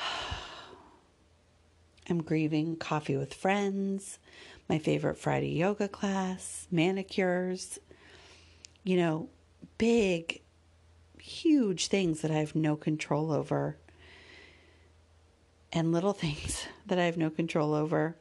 I'm 2.09 2.23
grieving 2.23 2.77
coffee 2.77 3.17
with 3.17 3.33
friends, 3.33 4.17
my 4.69 4.79
favorite 4.79 5.17
Friday 5.17 5.49
yoga 5.49 5.89
class, 5.89 6.67
manicures, 6.71 7.79
you 8.83 8.95
know, 8.95 9.27
big, 9.77 10.41
huge 11.19 11.87
things 11.87 12.21
that 12.21 12.31
I 12.31 12.35
have 12.35 12.55
no 12.55 12.77
control 12.77 13.33
over, 13.33 13.75
and 15.73 15.91
little 15.91 16.13
things 16.25 16.65
that 16.85 16.97
I 16.97 17.03
have 17.03 17.17
no 17.17 17.29
control 17.29 17.73
over 17.73 18.15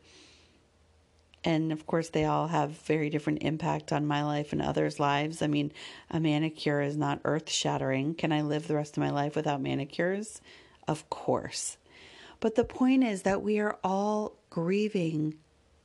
and 1.46 1.70
of 1.70 1.86
course 1.86 2.08
they 2.08 2.24
all 2.24 2.48
have 2.48 2.72
very 2.72 3.08
different 3.08 3.42
impact 3.42 3.92
on 3.92 4.04
my 4.04 4.24
life 4.24 4.52
and 4.52 4.60
others 4.60 4.98
lives. 4.98 5.40
I 5.40 5.46
mean 5.46 5.72
a 6.10 6.18
manicure 6.18 6.82
is 6.82 6.96
not 6.96 7.20
earth 7.24 7.48
shattering 7.48 8.14
can 8.14 8.32
i 8.32 8.42
live 8.42 8.66
the 8.66 8.74
rest 8.74 8.96
of 8.96 9.00
my 9.00 9.10
life 9.10 9.36
without 9.36 9.62
manicures? 9.62 10.42
Of 10.88 11.08
course. 11.08 11.78
But 12.40 12.56
the 12.56 12.64
point 12.64 13.04
is 13.04 13.22
that 13.22 13.42
we 13.42 13.60
are 13.60 13.78
all 13.82 14.36
grieving 14.50 15.36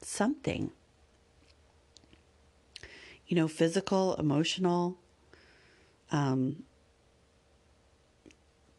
something. 0.02 0.72
You 3.28 3.38
know 3.38 3.48
physical 3.48 4.16
emotional 4.16 4.98
um, 6.12 6.64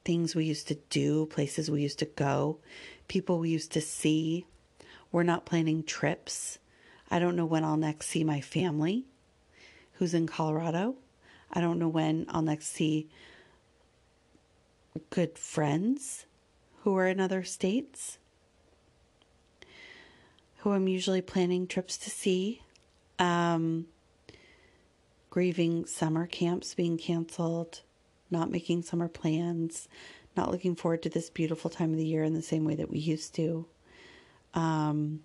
things 0.04 0.34
we 0.34 0.44
used 0.44 0.68
to 0.68 0.74
do 0.90 1.26
places 1.26 1.70
we 1.70 1.80
used 1.80 2.00
to 2.00 2.04
go 2.04 2.58
people 3.06 3.38
we 3.38 3.50
used 3.50 3.72
to 3.72 3.80
see. 3.80 4.46
We're 5.12 5.22
not 5.22 5.44
planning 5.44 5.82
trips 5.82 6.58
I 7.12 7.18
don't 7.18 7.36
know 7.36 7.44
when 7.44 7.62
I'll 7.62 7.76
next 7.76 8.06
see 8.06 8.24
my 8.24 8.40
family 8.40 9.04
who's 9.92 10.14
in 10.14 10.26
Colorado. 10.26 10.94
I 11.52 11.60
don't 11.60 11.78
know 11.78 11.86
when 11.86 12.24
I'll 12.30 12.40
next 12.40 12.68
see 12.68 13.10
good 15.10 15.36
friends 15.36 16.24
who 16.80 16.96
are 16.96 17.06
in 17.06 17.20
other 17.20 17.44
states, 17.44 18.16
who 20.60 20.72
I'm 20.72 20.88
usually 20.88 21.20
planning 21.20 21.66
trips 21.66 21.98
to 21.98 22.08
see. 22.08 22.62
Um, 23.18 23.88
grieving 25.28 25.84
summer 25.84 26.26
camps 26.26 26.74
being 26.74 26.96
canceled, 26.96 27.82
not 28.30 28.50
making 28.50 28.84
summer 28.84 29.08
plans, 29.08 29.86
not 30.34 30.50
looking 30.50 30.74
forward 30.74 31.02
to 31.02 31.10
this 31.10 31.28
beautiful 31.28 31.68
time 31.68 31.90
of 31.90 31.98
the 31.98 32.06
year 32.06 32.24
in 32.24 32.32
the 32.32 32.40
same 32.40 32.64
way 32.64 32.74
that 32.74 32.90
we 32.90 32.98
used 32.98 33.34
to. 33.34 33.66
Um, 34.54 35.20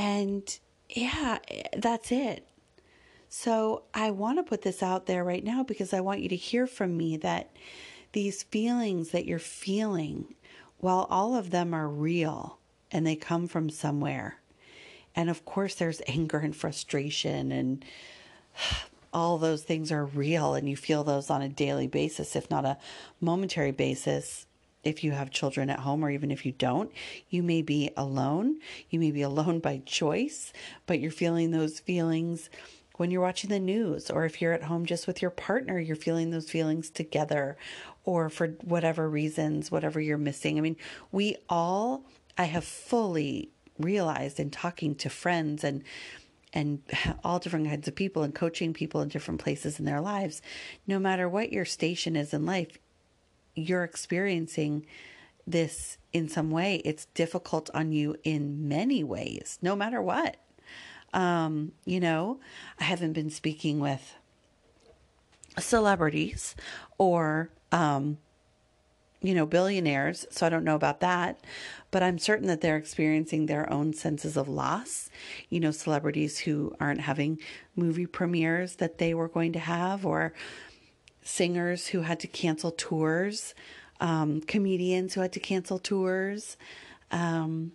and 0.00 0.58
yeah, 0.88 1.40
that's 1.76 2.10
it. 2.10 2.48
So 3.28 3.82
I 3.92 4.10
want 4.12 4.38
to 4.38 4.42
put 4.42 4.62
this 4.62 4.82
out 4.82 5.04
there 5.04 5.22
right 5.22 5.44
now 5.44 5.62
because 5.62 5.92
I 5.92 6.00
want 6.00 6.22
you 6.22 6.30
to 6.30 6.36
hear 6.36 6.66
from 6.66 6.96
me 6.96 7.18
that 7.18 7.54
these 8.12 8.42
feelings 8.42 9.10
that 9.10 9.26
you're 9.26 9.38
feeling, 9.38 10.34
while 10.78 11.06
all 11.10 11.36
of 11.36 11.50
them 11.50 11.74
are 11.74 11.86
real 11.86 12.58
and 12.90 13.06
they 13.06 13.14
come 13.14 13.46
from 13.46 13.68
somewhere, 13.68 14.40
and 15.14 15.28
of 15.28 15.44
course 15.44 15.74
there's 15.74 16.00
anger 16.08 16.38
and 16.38 16.56
frustration 16.56 17.52
and 17.52 17.84
all 19.12 19.36
those 19.36 19.64
things 19.64 19.92
are 19.92 20.06
real 20.06 20.54
and 20.54 20.66
you 20.66 20.78
feel 20.78 21.04
those 21.04 21.28
on 21.28 21.42
a 21.42 21.48
daily 21.48 21.86
basis, 21.86 22.34
if 22.34 22.50
not 22.50 22.64
a 22.64 22.78
momentary 23.20 23.72
basis. 23.72 24.46
If 24.82 25.04
you 25.04 25.12
have 25.12 25.30
children 25.30 25.68
at 25.70 25.80
home, 25.80 26.04
or 26.04 26.10
even 26.10 26.30
if 26.30 26.46
you 26.46 26.52
don't, 26.52 26.90
you 27.28 27.42
may 27.42 27.62
be 27.62 27.90
alone. 27.96 28.60
You 28.88 28.98
may 29.00 29.10
be 29.10 29.22
alone 29.30 29.60
by 29.60 29.82
choice, 29.84 30.52
but 30.86 31.00
you're 31.00 31.10
feeling 31.10 31.50
those 31.50 31.80
feelings 31.80 32.50
when 33.00 33.10
you're 33.10 33.22
watching 33.22 33.48
the 33.48 33.58
news, 33.58 34.10
or 34.10 34.26
if 34.26 34.42
you're 34.42 34.52
at 34.52 34.64
home 34.64 34.84
just 34.84 35.06
with 35.06 35.22
your 35.22 35.30
partner, 35.30 35.78
you're 35.78 35.96
feeling 35.96 36.28
those 36.28 36.50
feelings 36.50 36.90
together, 36.90 37.56
or 38.04 38.28
for 38.28 38.48
whatever 38.62 39.08
reasons, 39.08 39.70
whatever 39.70 39.98
you're 40.02 40.18
missing. 40.18 40.58
I 40.58 40.60
mean, 40.60 40.76
we 41.10 41.36
all, 41.48 42.04
I 42.36 42.44
have 42.44 42.64
fully 42.64 43.48
realized 43.78 44.38
in 44.38 44.50
talking 44.50 44.94
to 44.96 45.08
friends 45.08 45.64
and 45.64 45.82
and 46.52 46.82
all 47.24 47.38
different 47.38 47.68
kinds 47.68 47.88
of 47.88 47.94
people 47.94 48.22
and 48.22 48.34
coaching 48.34 48.74
people 48.74 49.00
in 49.00 49.08
different 49.08 49.40
places 49.40 49.78
in 49.78 49.86
their 49.86 50.00
lives, 50.02 50.42
no 50.86 50.98
matter 50.98 51.26
what 51.26 51.52
your 51.52 51.64
station 51.64 52.16
is 52.16 52.34
in 52.34 52.44
life, 52.44 52.76
you're 53.60 53.84
experiencing 53.84 54.86
this 55.46 55.98
in 56.12 56.28
some 56.28 56.50
way. 56.50 56.76
It's 56.84 57.06
difficult 57.06 57.70
on 57.74 57.92
you 57.92 58.16
in 58.24 58.68
many 58.68 59.04
ways, 59.04 59.58
no 59.62 59.74
matter 59.74 60.00
what. 60.02 60.36
Um, 61.12 61.72
you 61.84 61.98
know, 61.98 62.40
I 62.78 62.84
haven't 62.84 63.14
been 63.14 63.30
speaking 63.30 63.80
with 63.80 64.14
celebrities 65.58 66.54
or 66.98 67.50
um, 67.72 68.18
you 69.22 69.34
know, 69.34 69.44
billionaires, 69.44 70.26
so 70.30 70.46
I 70.46 70.48
don't 70.48 70.64
know 70.64 70.74
about 70.74 71.00
that, 71.00 71.44
but 71.90 72.02
I'm 72.02 72.18
certain 72.18 72.46
that 72.46 72.62
they're 72.62 72.78
experiencing 72.78 73.46
their 73.46 73.70
own 73.70 73.92
senses 73.92 74.36
of 74.36 74.48
loss. 74.48 75.10
You 75.50 75.60
know, 75.60 75.72
celebrities 75.72 76.38
who 76.38 76.74
aren't 76.80 77.02
having 77.02 77.38
movie 77.76 78.06
premieres 78.06 78.76
that 78.76 78.98
they 78.98 79.12
were 79.12 79.28
going 79.28 79.52
to 79.52 79.58
have, 79.58 80.06
or 80.06 80.32
singers 81.22 81.88
who 81.88 82.00
had 82.00 82.20
to 82.20 82.26
cancel 82.26 82.70
tours, 82.70 83.54
um, 84.00 84.40
comedians 84.40 85.14
who 85.14 85.20
had 85.20 85.32
to 85.32 85.40
cancel 85.40 85.78
tours, 85.78 86.56
um, 87.10 87.72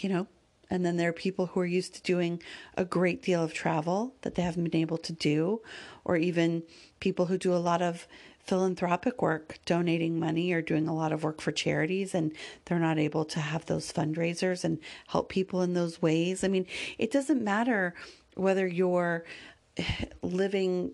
you 0.00 0.08
know, 0.08 0.26
and 0.70 0.86
then 0.86 0.96
there 0.96 1.10
are 1.10 1.12
people 1.12 1.46
who 1.46 1.60
are 1.60 1.66
used 1.66 1.94
to 1.94 2.02
doing 2.02 2.42
a 2.76 2.84
great 2.84 3.22
deal 3.22 3.44
of 3.44 3.52
travel 3.52 4.14
that 4.22 4.36
they 4.36 4.42
haven't 4.42 4.64
been 4.64 4.80
able 4.80 4.96
to 4.98 5.12
do, 5.12 5.60
or 6.04 6.16
even 6.16 6.62
people 6.98 7.26
who 7.26 7.36
do 7.36 7.52
a 7.54 7.56
lot 7.56 7.82
of 7.82 8.06
philanthropic 8.40 9.22
work, 9.22 9.58
donating 9.66 10.18
money 10.18 10.50
or 10.52 10.62
doing 10.62 10.88
a 10.88 10.94
lot 10.94 11.12
of 11.12 11.22
work 11.22 11.40
for 11.40 11.52
charities, 11.52 12.14
and 12.14 12.32
they're 12.64 12.78
not 12.78 12.98
able 12.98 13.24
to 13.24 13.38
have 13.38 13.66
those 13.66 13.92
fundraisers 13.92 14.64
and 14.64 14.78
help 15.08 15.28
people 15.28 15.62
in 15.62 15.74
those 15.74 16.00
ways. 16.00 16.42
I 16.42 16.48
mean, 16.48 16.66
it 16.98 17.12
doesn't 17.12 17.44
matter 17.44 17.94
whether 18.34 18.66
you're 18.66 19.24
living 20.22 20.92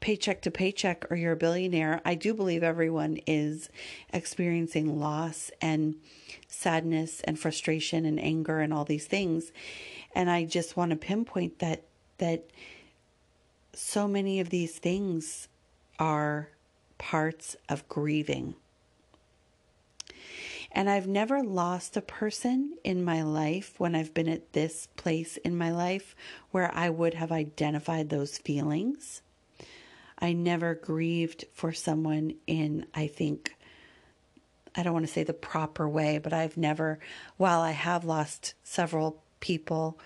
paycheck 0.00 0.42
to 0.42 0.50
paycheck 0.50 1.10
or 1.10 1.16
you're 1.16 1.32
a 1.32 1.36
billionaire. 1.36 2.00
I 2.04 2.14
do 2.14 2.34
believe 2.34 2.62
everyone 2.62 3.18
is 3.26 3.68
experiencing 4.12 5.00
loss 5.00 5.50
and 5.60 5.96
sadness 6.46 7.20
and 7.24 7.38
frustration 7.38 8.04
and 8.04 8.20
anger 8.20 8.60
and 8.60 8.72
all 8.72 8.84
these 8.84 9.06
things. 9.06 9.52
And 10.14 10.30
I 10.30 10.44
just 10.44 10.76
want 10.76 10.90
to 10.90 10.96
pinpoint 10.96 11.58
that 11.58 11.84
that 12.18 12.50
so 13.72 14.08
many 14.08 14.40
of 14.40 14.50
these 14.50 14.78
things 14.78 15.48
are 15.98 16.48
parts 16.98 17.56
of 17.68 17.88
grieving. 17.88 18.54
And 20.72 20.90
I've 20.90 21.06
never 21.06 21.42
lost 21.42 21.96
a 21.96 22.02
person 22.02 22.76
in 22.84 23.04
my 23.04 23.22
life 23.22 23.74
when 23.78 23.94
I've 23.94 24.12
been 24.12 24.28
at 24.28 24.52
this 24.52 24.88
place 24.96 25.36
in 25.38 25.56
my 25.56 25.70
life 25.70 26.14
where 26.50 26.70
I 26.74 26.90
would 26.90 27.14
have 27.14 27.32
identified 27.32 28.10
those 28.10 28.36
feelings. 28.36 29.22
I 30.18 30.32
never 30.32 30.74
grieved 30.74 31.44
for 31.52 31.72
someone 31.72 32.34
in, 32.46 32.86
I 32.94 33.06
think, 33.06 33.54
I 34.74 34.82
don't 34.82 34.92
want 34.92 35.06
to 35.06 35.12
say 35.12 35.22
the 35.24 35.32
proper 35.32 35.88
way, 35.88 36.18
but 36.18 36.32
I've 36.32 36.56
never, 36.56 36.98
while 37.36 37.60
I 37.60 37.70
have 37.72 38.04
lost 38.04 38.54
several 38.64 39.22
people 39.40 39.98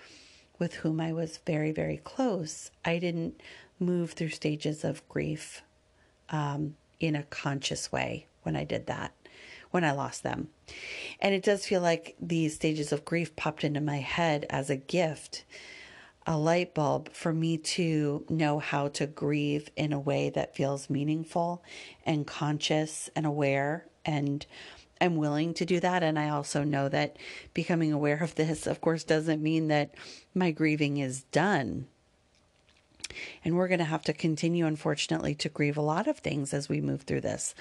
with 0.59 0.75
whom 0.75 1.01
I 1.01 1.13
was 1.13 1.41
very, 1.47 1.73
very 1.73 1.97
close, 1.99 2.71
I 2.85 2.99
didn't 2.99 3.41
move 3.79 4.13
through 4.13 4.31
stages 4.31 4.85
of 4.85 5.07
grief 5.09 5.63
um, 6.31 6.77
in 7.01 7.17
a 7.17 7.25
conscious 7.25 7.91
way 7.91 8.27
when 8.43 8.55
I 8.57 8.65
did 8.65 8.87
that, 8.87 9.13
when 9.71 9.85
I 9.85 9.93
lost 9.93 10.23
them. 10.23 10.49
And 11.21 11.35
it 11.35 11.43
does 11.43 11.67
feel 11.67 11.81
like 11.81 12.17
these 12.21 12.55
stages 12.55 12.93
of 12.93 13.05
grief 13.05 13.35
popped 13.35 13.65
into 13.65 13.81
my 13.81 13.99
head 13.99 14.47
as 14.51 14.71
a 14.71 14.77
gift, 14.77 15.45
a 16.27 16.37
light 16.37 16.75
bulb 16.75 17.13
for 17.13 17.33
me 17.33 17.59
to 17.59 18.25
know 18.29 18.59
how 18.59 18.89
to 18.89 19.07
grieve 19.07 19.69
in 19.77 19.93
a 19.93 20.01
way 20.01 20.31
that 20.31 20.55
feels 20.55 20.89
meaningful 20.89 21.63
and 22.07 22.27
conscious 22.27 23.11
and 23.17 23.27
aware 23.27 23.87
and 24.05 24.47
I'm 25.03 25.17
willing 25.17 25.53
to 25.55 25.65
do 25.65 25.81
that. 25.81 26.05
And 26.05 26.17
I 26.17 26.29
also 26.29 26.63
know 26.63 26.89
that 26.89 27.17
becoming 27.55 27.93
aware 27.93 28.23
of 28.23 28.37
this, 28.37 28.69
of 28.69 28.81
course, 28.81 29.03
doesn't 29.03 29.43
mean 29.43 29.67
that 29.67 29.97
my 30.33 30.53
grieving 30.53 30.99
is 30.99 31.25
done. 31.25 31.89
And 33.45 33.57
we're 33.57 33.67
going 33.67 33.81
to 33.81 33.85
have 33.85 34.05
to 34.05 34.13
continue, 34.13 34.65
unfortunately, 34.65 35.35
to 35.35 35.49
grieve 35.49 35.77
a 35.77 35.83
lot 35.83 36.07
of 36.07 36.19
things 36.19 36.55
as 36.55 36.69
we 36.69 36.81
move 36.81 37.03
through 37.03 37.23
this 37.23 37.55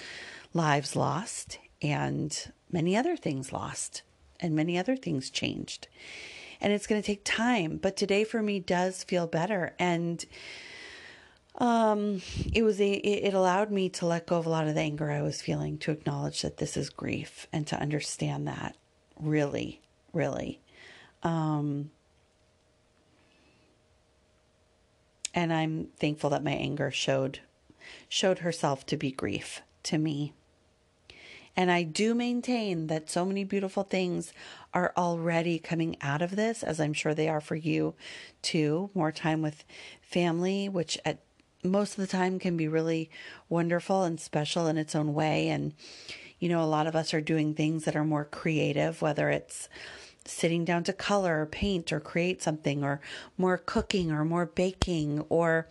lives 0.54 0.94
lost 0.94 1.58
and 1.82 2.52
many 2.70 2.96
other 2.96 3.16
things 3.16 3.52
lost 3.52 4.02
and 4.38 4.54
many 4.54 4.78
other 4.78 4.96
things 4.96 5.28
changed. 5.28 5.88
And 6.62 6.72
it's 6.72 6.86
going 6.86 7.02
to 7.02 7.06
take 7.06 7.24
time, 7.24 7.76
but 7.76 7.96
today 7.96 8.22
for 8.22 8.40
me 8.40 8.60
does 8.60 9.02
feel 9.02 9.26
better. 9.26 9.74
And 9.80 10.24
um, 11.58 12.22
it 12.54 12.62
was 12.62 12.80
a, 12.80 12.92
it 12.92 13.34
allowed 13.34 13.72
me 13.72 13.88
to 13.90 14.06
let 14.06 14.28
go 14.28 14.38
of 14.38 14.46
a 14.46 14.48
lot 14.48 14.68
of 14.68 14.74
the 14.74 14.80
anger 14.80 15.10
I 15.10 15.22
was 15.22 15.42
feeling, 15.42 15.76
to 15.78 15.90
acknowledge 15.90 16.42
that 16.42 16.58
this 16.58 16.76
is 16.76 16.88
grief 16.88 17.48
and 17.52 17.66
to 17.66 17.76
understand 17.76 18.46
that 18.46 18.76
really, 19.20 19.82
really. 20.12 20.60
Um, 21.24 21.90
and 25.34 25.52
I'm 25.52 25.88
thankful 25.98 26.30
that 26.30 26.44
my 26.44 26.52
anger 26.52 26.90
showed 26.90 27.40
showed 28.08 28.38
herself 28.38 28.86
to 28.86 28.96
be 28.96 29.10
grief 29.10 29.62
to 29.82 29.98
me. 29.98 30.32
And 31.56 31.70
I 31.70 31.82
do 31.82 32.14
maintain 32.14 32.86
that 32.86 33.10
so 33.10 33.26
many 33.26 33.44
beautiful 33.44 33.82
things 33.82 34.32
are 34.72 34.92
already 34.96 35.58
coming 35.58 35.96
out 36.00 36.22
of 36.22 36.34
this, 36.34 36.62
as 36.62 36.80
I'm 36.80 36.94
sure 36.94 37.12
they 37.12 37.28
are 37.28 37.42
for 37.42 37.56
you 37.56 37.94
too. 38.40 38.90
More 38.94 39.12
time 39.12 39.42
with 39.42 39.64
family, 40.00 40.68
which 40.68 40.98
at 41.04 41.18
most 41.62 41.92
of 41.92 41.98
the 41.98 42.06
time 42.06 42.38
can 42.38 42.56
be 42.56 42.68
really 42.68 43.10
wonderful 43.48 44.02
and 44.02 44.18
special 44.18 44.66
in 44.66 44.78
its 44.78 44.94
own 44.94 45.12
way. 45.14 45.48
And, 45.48 45.74
you 46.38 46.48
know, 46.48 46.62
a 46.62 46.64
lot 46.64 46.86
of 46.86 46.96
us 46.96 47.12
are 47.12 47.20
doing 47.20 47.54
things 47.54 47.84
that 47.84 47.96
are 47.96 48.04
more 48.04 48.24
creative, 48.24 49.02
whether 49.02 49.28
it's 49.28 49.68
sitting 50.24 50.64
down 50.64 50.84
to 50.84 50.92
color 50.92 51.42
or 51.42 51.46
paint 51.46 51.92
or 51.92 52.00
create 52.00 52.42
something, 52.42 52.82
or 52.82 53.00
more 53.36 53.58
cooking 53.58 54.10
or 54.10 54.24
more 54.24 54.46
baking, 54.46 55.20
or 55.28 55.68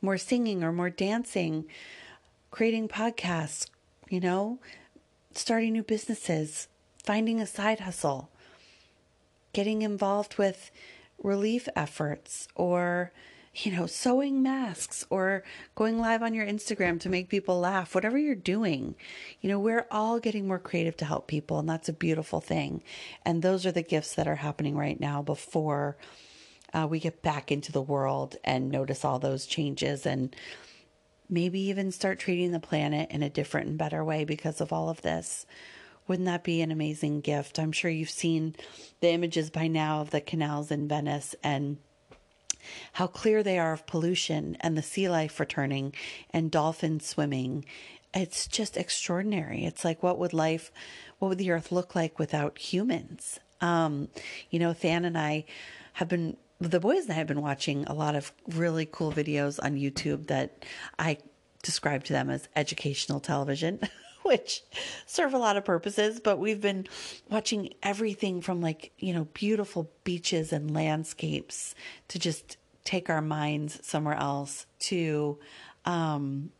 more 0.00 0.18
singing 0.18 0.62
or 0.62 0.72
more 0.72 0.90
dancing, 0.90 1.64
creating 2.50 2.86
podcasts, 2.86 3.68
you 4.08 4.20
know, 4.20 4.58
starting 5.36 5.72
new 5.72 5.82
businesses, 5.82 6.68
finding 7.02 7.40
a 7.40 7.46
side 7.46 7.80
hustle, 7.80 8.30
getting 9.52 9.82
involved 9.82 10.38
with 10.38 10.70
relief 11.22 11.68
efforts, 11.76 12.48
or 12.54 13.12
you 13.54 13.72
know, 13.72 13.86
sewing 13.86 14.42
masks 14.42 15.06
or 15.10 15.44
going 15.74 15.98
live 15.98 16.22
on 16.22 16.34
your 16.34 16.46
Instagram 16.46 16.98
to 17.00 17.08
make 17.08 17.28
people 17.28 17.60
laugh, 17.60 17.94
whatever 17.94 18.18
you're 18.18 18.34
doing, 18.34 18.94
you 19.40 19.48
know, 19.48 19.60
we're 19.60 19.86
all 19.90 20.18
getting 20.18 20.48
more 20.48 20.58
creative 20.58 20.96
to 20.96 21.04
help 21.04 21.28
people. 21.28 21.58
And 21.58 21.68
that's 21.68 21.88
a 21.88 21.92
beautiful 21.92 22.40
thing. 22.40 22.82
And 23.24 23.42
those 23.42 23.64
are 23.64 23.72
the 23.72 23.82
gifts 23.82 24.14
that 24.16 24.26
are 24.26 24.36
happening 24.36 24.76
right 24.76 24.98
now 24.98 25.22
before 25.22 25.96
uh, 26.72 26.88
we 26.90 26.98
get 26.98 27.22
back 27.22 27.52
into 27.52 27.70
the 27.70 27.82
world 27.82 28.36
and 28.42 28.70
notice 28.70 29.04
all 29.04 29.20
those 29.20 29.46
changes 29.46 30.04
and 30.04 30.34
maybe 31.34 31.60
even 31.60 31.90
start 31.90 32.20
treating 32.20 32.52
the 32.52 32.60
planet 32.60 33.10
in 33.10 33.22
a 33.22 33.28
different 33.28 33.66
and 33.66 33.76
better 33.76 34.04
way 34.04 34.24
because 34.24 34.60
of 34.60 34.72
all 34.72 34.88
of 34.88 35.02
this. 35.02 35.44
Wouldn't 36.06 36.26
that 36.26 36.44
be 36.44 36.60
an 36.60 36.70
amazing 36.70 37.20
gift? 37.22 37.58
I'm 37.58 37.72
sure 37.72 37.90
you've 37.90 38.08
seen 38.08 38.54
the 39.00 39.10
images 39.10 39.50
by 39.50 39.66
now 39.66 40.00
of 40.00 40.10
the 40.10 40.20
canals 40.20 40.70
in 40.70 40.86
Venice 40.86 41.34
and 41.42 41.78
how 42.92 43.06
clear 43.08 43.42
they 43.42 43.58
are 43.58 43.72
of 43.72 43.86
pollution 43.86 44.56
and 44.60 44.76
the 44.76 44.82
sea 44.82 45.08
life 45.08 45.40
returning 45.40 45.92
and 46.30 46.50
dolphins 46.50 47.06
swimming. 47.06 47.64
It's 48.14 48.46
just 48.46 48.76
extraordinary. 48.76 49.64
It's 49.64 49.84
like, 49.84 50.02
what 50.02 50.18
would 50.18 50.32
life, 50.32 50.70
what 51.18 51.28
would 51.28 51.38
the 51.38 51.50
earth 51.50 51.72
look 51.72 51.94
like 51.94 52.18
without 52.18 52.58
humans? 52.58 53.40
Um, 53.60 54.08
you 54.50 54.58
know, 54.58 54.72
Than 54.72 55.04
and 55.04 55.18
I 55.18 55.46
have 55.94 56.08
been 56.08 56.36
the 56.60 56.80
boys 56.80 57.04
and 57.04 57.12
I 57.12 57.16
have 57.16 57.26
been 57.26 57.42
watching 57.42 57.84
a 57.84 57.94
lot 57.94 58.14
of 58.14 58.32
really 58.48 58.86
cool 58.90 59.12
videos 59.12 59.58
on 59.62 59.74
YouTube 59.74 60.28
that 60.28 60.64
I 60.98 61.18
describe 61.62 62.04
to 62.04 62.12
them 62.12 62.30
as 62.30 62.48
educational 62.54 63.20
television, 63.20 63.80
which 64.22 64.62
serve 65.06 65.34
a 65.34 65.38
lot 65.38 65.56
of 65.56 65.64
purposes. 65.64 66.20
But 66.20 66.38
we've 66.38 66.60
been 66.60 66.86
watching 67.30 67.74
everything 67.82 68.40
from 68.40 68.60
like, 68.60 68.92
you 68.98 69.12
know, 69.12 69.26
beautiful 69.34 69.90
beaches 70.04 70.52
and 70.52 70.72
landscapes 70.72 71.74
to 72.08 72.18
just 72.18 72.56
take 72.84 73.10
our 73.10 73.22
minds 73.22 73.80
somewhere 73.82 74.16
else 74.16 74.66
to, 74.78 75.38
um, 75.86 76.50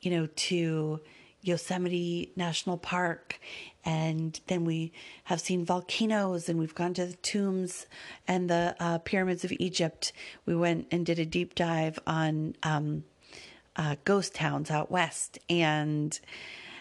you 0.00 0.10
know, 0.10 0.26
to 0.26 1.00
Yosemite 1.48 2.32
National 2.36 2.76
Park. 2.76 3.40
And 3.84 4.38
then 4.46 4.64
we 4.64 4.92
have 5.24 5.40
seen 5.40 5.64
volcanoes 5.64 6.48
and 6.48 6.58
we've 6.58 6.74
gone 6.74 6.94
to 6.94 7.06
the 7.06 7.16
tombs 7.16 7.86
and 8.26 8.50
the 8.50 8.76
uh, 8.78 8.98
pyramids 8.98 9.44
of 9.44 9.52
Egypt. 9.58 10.12
We 10.46 10.54
went 10.54 10.86
and 10.90 11.06
did 11.06 11.18
a 11.18 11.26
deep 11.26 11.54
dive 11.54 11.98
on 12.06 12.54
um, 12.62 13.04
uh, 13.76 13.96
ghost 14.04 14.34
towns 14.34 14.70
out 14.70 14.90
west. 14.90 15.38
And 15.48 16.18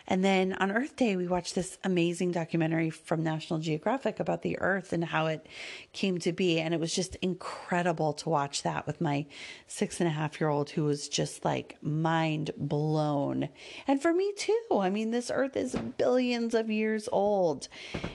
and 0.09 0.23
then 0.23 0.53
on 0.53 0.71
Earth 0.71 0.95
Day, 0.95 1.17
we 1.17 1.27
watched 1.27 1.53
this 1.53 1.77
amazing 1.83 2.31
documentary 2.31 2.89
from 2.89 3.23
National 3.23 3.59
Geographic 3.59 4.21
about 4.21 4.41
the 4.41 4.57
Earth 4.59 4.93
and 4.93 5.03
how 5.03 5.25
it 5.25 5.45
came 5.91 6.17
to 6.19 6.31
be. 6.31 6.61
And 6.61 6.73
it 6.73 6.79
was 6.79 6.95
just 6.95 7.15
incredible 7.15 8.13
to 8.13 8.29
watch 8.29 8.63
that 8.63 8.87
with 8.87 9.01
my 9.01 9.25
six 9.67 9.99
and 9.99 10.07
a 10.07 10.11
half 10.13 10.39
year 10.39 10.49
old 10.49 10.69
who 10.69 10.85
was 10.85 11.09
just 11.09 11.43
like 11.43 11.75
mind 11.81 12.51
blown. 12.55 13.49
And 13.85 14.01
for 14.01 14.13
me 14.13 14.31
too. 14.37 14.61
I 14.71 14.89
mean, 14.89 15.11
this 15.11 15.29
Earth 15.33 15.57
is 15.57 15.75
billions 15.97 16.53
of 16.53 16.69
years 16.69 17.09
old. 17.11 17.67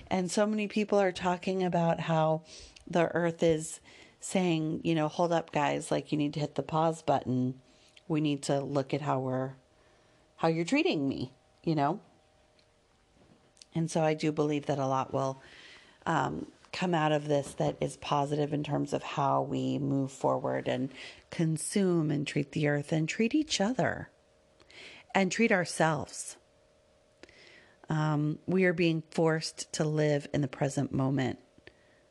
And 0.06 0.30
so 0.30 0.46
many 0.46 0.68
people 0.68 0.98
are 0.98 1.12
talking 1.12 1.62
about 1.62 2.00
how 2.00 2.44
the 2.86 3.08
Earth 3.14 3.42
is 3.42 3.80
saying, 4.18 4.80
you 4.82 4.94
know, 4.94 5.08
hold 5.08 5.30
up, 5.30 5.52
guys, 5.52 5.90
like 5.90 6.10
you 6.10 6.16
need 6.16 6.32
to 6.34 6.40
hit 6.40 6.54
the 6.54 6.62
pause 6.62 7.02
button. 7.02 7.60
We 8.08 8.22
need 8.22 8.42
to 8.44 8.60
look 8.60 8.94
at 8.94 9.02
how 9.02 9.18
we're 9.18 9.52
how 10.36 10.48
you're 10.48 10.64
treating 10.64 11.06
me 11.06 11.32
you 11.64 11.74
know? 11.74 12.00
And 13.74 13.90
so 13.90 14.02
I 14.02 14.14
do 14.14 14.32
believe 14.32 14.66
that 14.66 14.78
a 14.78 14.86
lot 14.86 15.12
will 15.12 15.40
um, 16.06 16.46
come 16.72 16.94
out 16.94 17.12
of 17.12 17.28
this 17.28 17.54
that 17.54 17.76
is 17.80 17.96
positive 17.96 18.52
in 18.52 18.64
terms 18.64 18.92
of 18.92 19.02
how 19.02 19.42
we 19.42 19.78
move 19.78 20.10
forward 20.10 20.68
and 20.68 20.90
consume 21.30 22.10
and 22.10 22.26
treat 22.26 22.52
the 22.52 22.68
earth 22.68 22.92
and 22.92 23.08
treat 23.08 23.34
each 23.34 23.60
other 23.60 24.10
and 25.14 25.30
treat 25.30 25.52
ourselves. 25.52 26.36
Um, 27.88 28.38
we 28.46 28.64
are 28.64 28.72
being 28.72 29.02
forced 29.10 29.72
to 29.74 29.84
live 29.84 30.26
in 30.32 30.40
the 30.40 30.48
present 30.48 30.92
moment 30.92 31.38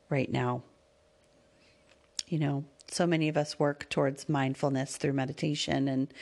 right 0.10 0.32
now. 0.32 0.64
You 2.28 2.40
know, 2.40 2.66
so 2.88 3.08
many 3.08 3.30
of 3.30 3.38
us 3.38 3.58
work 3.58 3.90
towards 3.90 4.30
mindfulness 4.30 4.98
through 4.98 5.14
meditation 5.14 5.88
and 5.88 6.14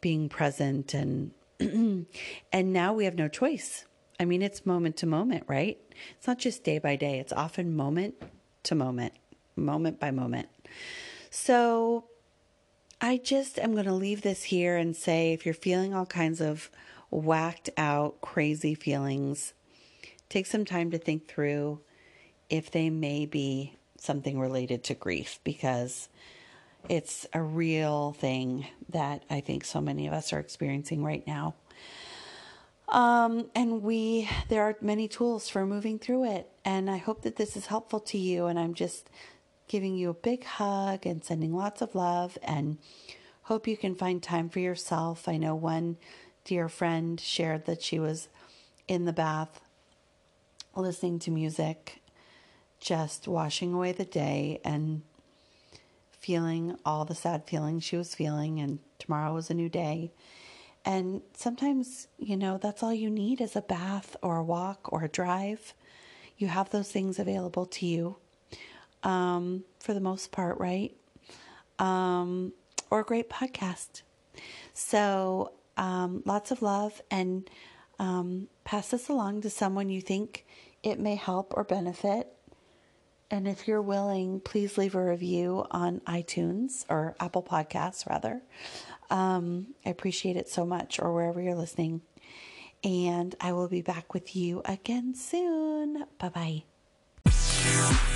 being 0.00 0.28
present 0.28 0.94
and 0.94 1.32
and 1.60 2.06
now 2.52 2.92
we 2.92 3.04
have 3.04 3.16
no 3.16 3.28
choice. 3.28 3.84
I 4.20 4.24
mean, 4.24 4.42
it's 4.42 4.66
moment 4.66 4.96
to 4.98 5.06
moment, 5.06 5.44
right? 5.46 5.78
It's 6.16 6.26
not 6.26 6.38
just 6.38 6.64
day 6.64 6.78
by 6.78 6.96
day, 6.96 7.18
it's 7.18 7.32
often 7.32 7.74
moment 7.74 8.14
to 8.64 8.74
moment, 8.74 9.14
moment 9.56 10.00
by 10.00 10.10
moment. 10.10 10.48
So 11.30 12.04
I 13.00 13.16
just 13.16 13.58
am 13.58 13.72
going 13.72 13.86
to 13.86 13.92
leave 13.92 14.22
this 14.22 14.44
here 14.44 14.76
and 14.76 14.96
say 14.96 15.32
if 15.32 15.44
you're 15.44 15.54
feeling 15.54 15.94
all 15.94 16.06
kinds 16.06 16.40
of 16.40 16.70
whacked 17.10 17.70
out, 17.76 18.20
crazy 18.20 18.74
feelings, 18.74 19.52
take 20.28 20.46
some 20.46 20.64
time 20.64 20.90
to 20.90 20.98
think 20.98 21.28
through 21.28 21.80
if 22.50 22.70
they 22.70 22.90
may 22.90 23.26
be 23.26 23.76
something 23.98 24.38
related 24.38 24.84
to 24.84 24.94
grief 24.94 25.38
because 25.44 26.08
it's 26.88 27.26
a 27.32 27.42
real 27.42 28.12
thing 28.12 28.66
that 28.90 29.22
I 29.28 29.40
think 29.40 29.64
so 29.64 29.80
many 29.80 30.06
of 30.06 30.12
us 30.12 30.32
are 30.32 30.38
experiencing 30.38 31.04
right 31.04 31.26
now. 31.26 31.54
Um, 32.88 33.50
and 33.54 33.82
we, 33.82 34.28
there 34.48 34.62
are 34.62 34.76
many 34.80 35.08
tools 35.08 35.48
for 35.48 35.66
moving 35.66 35.98
through 35.98 36.32
it. 36.32 36.48
And 36.64 36.90
I 36.90 36.96
hope 36.96 37.22
that 37.22 37.36
this 37.36 37.56
is 37.56 37.66
helpful 37.66 38.00
to 38.00 38.18
you. 38.18 38.46
And 38.46 38.58
I'm 38.58 38.74
just 38.74 39.10
giving 39.68 39.96
you 39.96 40.10
a 40.10 40.14
big 40.14 40.44
hug 40.44 41.04
and 41.04 41.22
sending 41.22 41.54
lots 41.54 41.82
of 41.82 41.94
love 41.94 42.38
and 42.42 42.78
hope 43.42 43.66
you 43.66 43.76
can 43.76 43.94
find 43.94 44.22
time 44.22 44.48
for 44.48 44.60
yourself. 44.60 45.28
I 45.28 45.36
know 45.36 45.54
one 45.54 45.98
dear 46.44 46.68
friend 46.68 47.20
shared 47.20 47.66
that 47.66 47.82
she 47.82 47.98
was 47.98 48.28
in 48.86 49.04
the 49.04 49.12
bath 49.12 49.60
listening 50.74 51.18
to 51.18 51.30
music, 51.30 52.00
just 52.80 53.28
washing 53.28 53.74
away 53.74 53.92
the 53.92 54.04
day 54.04 54.60
and 54.64 55.02
feeling 56.18 56.76
all 56.84 57.04
the 57.04 57.14
sad 57.14 57.46
feelings 57.46 57.84
she 57.84 57.96
was 57.96 58.14
feeling, 58.14 58.60
and 58.60 58.78
tomorrow 58.98 59.32
was 59.32 59.50
a 59.50 59.54
new 59.54 59.68
day. 59.68 60.12
And 60.84 61.22
sometimes, 61.34 62.08
you 62.18 62.36
know, 62.36 62.58
that's 62.58 62.82
all 62.82 62.94
you 62.94 63.10
need 63.10 63.40
is 63.40 63.56
a 63.56 63.62
bath 63.62 64.16
or 64.22 64.36
a 64.36 64.44
walk 64.44 64.92
or 64.92 65.04
a 65.04 65.08
drive. 65.08 65.74
You 66.36 66.48
have 66.48 66.70
those 66.70 66.90
things 66.90 67.18
available 67.18 67.66
to 67.66 67.86
you 67.86 68.16
um, 69.02 69.64
for 69.80 69.92
the 69.92 70.00
most 70.00 70.32
part, 70.32 70.58
right? 70.58 70.96
Um, 71.78 72.52
or 72.90 73.00
a 73.00 73.04
great 73.04 73.28
podcast. 73.28 74.02
So, 74.72 75.52
um, 75.76 76.22
lots 76.24 76.50
of 76.50 76.62
love 76.62 77.00
and 77.10 77.48
um, 77.98 78.48
pass 78.64 78.88
this 78.90 79.08
along 79.08 79.42
to 79.42 79.50
someone 79.50 79.90
you 79.90 80.00
think 80.00 80.46
it 80.82 80.98
may 80.98 81.16
help 81.16 81.52
or 81.56 81.64
benefit. 81.64 82.32
And 83.30 83.46
if 83.46 83.68
you're 83.68 83.82
willing, 83.82 84.40
please 84.40 84.78
leave 84.78 84.94
a 84.94 85.04
review 85.04 85.66
on 85.70 86.00
iTunes 86.00 86.86
or 86.88 87.14
Apple 87.20 87.42
Podcasts, 87.42 88.08
rather. 88.08 88.42
Um, 89.10 89.74
I 89.84 89.90
appreciate 89.90 90.36
it 90.36 90.48
so 90.48 90.64
much, 90.64 90.98
or 90.98 91.12
wherever 91.12 91.40
you're 91.40 91.54
listening. 91.54 92.00
And 92.82 93.34
I 93.40 93.52
will 93.52 93.68
be 93.68 93.82
back 93.82 94.14
with 94.14 94.34
you 94.34 94.62
again 94.64 95.14
soon. 95.14 96.04
Bye 96.18 96.64
bye. 97.24 98.08